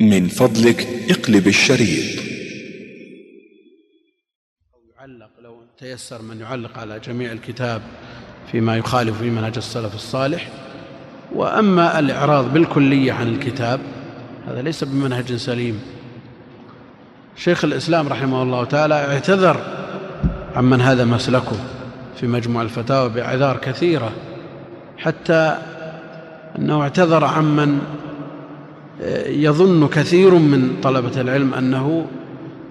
من 0.00 0.28
فضلك 0.28 0.86
اقلب 1.10 1.48
الشريط. 1.48 2.18
أو 4.74 4.80
يعلق 4.96 5.30
لو 5.42 5.62
تيسر 5.78 6.22
من 6.22 6.40
يعلق 6.40 6.78
على 6.78 7.00
جميع 7.00 7.32
الكتاب 7.32 7.82
فيما 8.52 8.76
يخالف 8.76 9.18
في 9.18 9.30
منهج 9.30 9.56
السلف 9.56 9.94
الصالح. 9.94 10.48
وأما 11.34 11.98
الإعراض 11.98 12.52
بالكلية 12.52 13.12
عن 13.12 13.28
الكتاب 13.34 13.80
هذا 14.46 14.62
ليس 14.62 14.84
بمنهج 14.84 15.36
سليم. 15.36 15.97
شيخ 17.38 17.64
الإسلام 17.64 18.08
رحمه 18.08 18.42
الله 18.42 18.64
تعالى 18.64 18.94
اعتذر 18.94 19.60
عمن 20.56 20.80
هذا 20.80 21.04
مسلكه 21.04 21.56
في 22.20 22.26
مجموع 22.26 22.62
الفتاوى 22.62 23.08
بإعذار 23.08 23.56
كثيرة 23.56 24.10
حتى 24.96 25.58
أنه 26.58 26.82
اعتذر 26.82 27.24
عمن 27.24 27.78
آه، 29.02 29.28
يظن 29.28 29.88
كثير 29.88 30.34
من 30.34 30.76
طلبة 30.82 31.20
العلم 31.20 31.54
أنه 31.54 32.06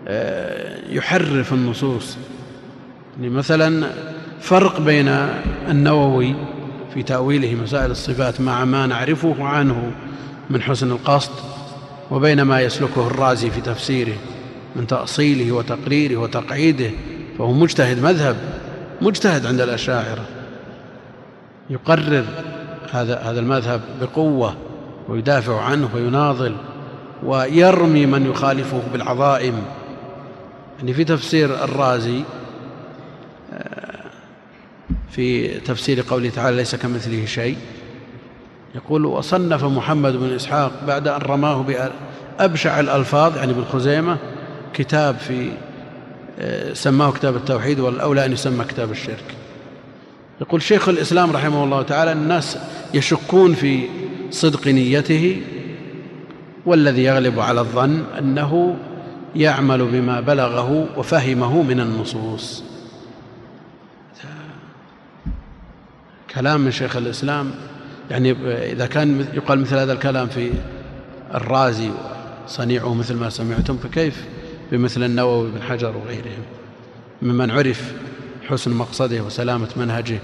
آه، 0.08 0.80
يحرف 0.90 1.54
النصوص. 1.54 2.18
يعني 3.18 3.30
مثلا 3.30 3.88
فرق 4.42 4.82
بين 4.82 5.08
النووي 5.70 6.36
في 6.94 7.04
تأويله 7.04 7.56
مسائل 7.64 7.92
الصفات 7.92 8.42
مع 8.42 8.66
ما 8.66 8.88
نعرفه 8.88 9.44
عنه 9.44 9.92
من 10.50 10.62
حسن 10.62 10.92
القصد 10.92 11.32
وبين 12.12 12.42
ما 12.42 12.62
يسلكه 12.62 13.08
الرازي 13.08 13.52
في 13.52 13.62
تفسيره. 13.62 14.18
من 14.78 14.88
تأصيله 14.88 15.52
وتقريره 15.52 16.18
وتقعيده 16.18 16.92
فهو 17.38 17.54
مجتهد 17.54 18.00
مذهب 18.04 18.36
مجتهد 19.02 19.46
عند 19.46 19.62
الأشاعرة. 19.62 20.26
يقرر 21.70 22.26
هذا 22.92 23.20
هذا 23.20 23.40
المذهب 23.40 23.82
بقوة 24.02 24.56
ويدافع 25.10 25.62
عنه 25.62 25.90
ويناضل 25.96 26.56
ويرمي 27.24 28.06
من 28.06 28.26
يخالفه 28.26 28.82
بالعظائم. 28.94 29.64
يعني 30.80 30.94
في 30.94 31.04
تفسير 31.04 31.64
الرازي 31.64 32.24
آه، 33.54 34.00
في 35.10 35.48
تفسير 35.60 36.04
قوله 36.10 36.30
تعالى 36.30 36.58
ليس 36.58 36.76
كمثله 36.76 37.26
شيء 37.26 37.58
يقول 38.76 39.06
وصنف 39.06 39.64
محمد 39.64 40.14
بن 40.14 40.36
إسحاق 40.36 40.72
بعد 40.88 41.08
أن 41.08 41.22
رماه 41.22 41.66
بأبشع 42.40 42.80
الألفاظ 42.80 43.38
يعني 43.38 43.54
بالخزيمة 43.54 44.18
كتاب 44.74 45.18
في 45.18 45.52
آه، 46.40 46.74
سماه 46.74 47.12
كتاب 47.12 47.36
التوحيد 47.36 47.80
والأولى 47.80 48.26
أن 48.26 48.32
يسمى 48.32 48.66
كتاب 48.66 48.92
الشرك. 48.92 49.36
يقول 50.42 50.62
شيخ 50.62 50.90
الإسلام 50.90 51.32
رحمه 51.32 51.64
الله 51.64 51.82
تعالى 51.82 52.12
الناس 52.12 52.58
يشكون 52.94 53.54
في 53.54 53.84
صدق 54.32 54.68
نيته 54.68 55.42
والذي 56.66 57.04
يغلب 57.04 57.40
على 57.40 57.60
الظن 57.60 58.04
أنه 58.20 58.78
يعمل 59.36 59.86
بما 59.86 60.22
بلغه 60.22 60.88
وفهمه 60.98 61.62
من 61.62 61.80
النصوص. 61.80 62.64
كلام 66.36 66.62
من 66.62 66.72
شيخ 66.72 66.96
الإسلام 66.96 67.52
يعني 68.12 68.32
إذا 68.72 68.86
كان 68.86 69.26
يقال 69.34 69.60
مثل 69.60 69.76
هذا 69.76 69.94
الكلام 69.94 70.28
في 70.28 70.52
الرازي 71.36 71.90
صنيعه 72.48 72.94
مثل 72.94 73.16
ما 73.16 73.30
سمعتم 73.30 73.78
فكيف 73.78 74.26
بمثل 74.72 75.04
النووي 75.04 75.52
بن 75.52 75.62
حجر 75.62 75.98
وغيرهم 75.98 76.44
ممن 77.22 77.52
عرف 77.52 77.94
حسن 78.48 78.72
مقصده 78.72 79.22
وسلامة 79.22 79.68
منهجه 79.76 80.20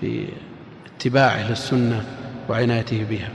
في 0.00 0.28
اتباعه 0.96 1.50
للسنة 1.50 2.04
وعنايته 2.48 3.04
بها. 3.10 3.30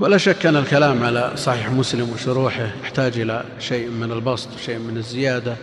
ولا 0.00 0.16
شك 0.16 0.46
أن 0.46 0.56
الكلام 0.56 1.04
على 1.04 1.32
صحيح 1.36 1.70
مسلم 1.70 2.10
وشروحه 2.10 2.70
يحتاج 2.82 3.18
إلى 3.18 3.44
شيء 3.60 3.88
من 3.88 4.12
البسط 4.12 4.48
وشيء 4.54 4.78
من 4.78 4.96
الزيادة 4.96 5.56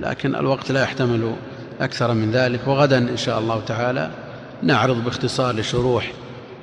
لكن 0.00 0.34
الوقت 0.34 0.72
لا 0.72 0.82
يحتمل 0.82 1.34
أكثر 1.80 2.14
من 2.14 2.30
ذلك. 2.30 2.60
وغدا 2.66 2.98
إن 2.98 3.16
شاء 3.16 3.38
الله 3.38 3.60
تعالى 3.60 4.10
نعرض 4.62 5.04
باختصار 5.04 5.54
لشروح 5.54 6.12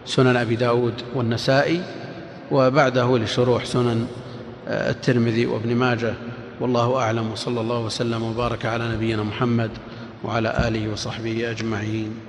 سنن 0.05 0.35
أبي 0.35 0.55
داود 0.55 0.93
والنسائي 1.15 1.81
وبعده 2.51 3.17
لشروح 3.17 3.65
سنن 3.65 4.07
الترمذي 4.67 5.45
وابن 5.45 5.75
ماجه 5.75 6.13
والله 6.59 6.99
أعلم 6.99 7.31
وصلى 7.31 7.61
الله 7.61 7.79
وسلم 7.79 8.23
وبارك 8.23 8.65
على 8.65 8.91
نبينا 8.91 9.23
محمد 9.23 9.71
وعلى 10.23 10.67
آله 10.67 10.91
وصحبه 10.91 11.51
أجمعين. 11.51 12.26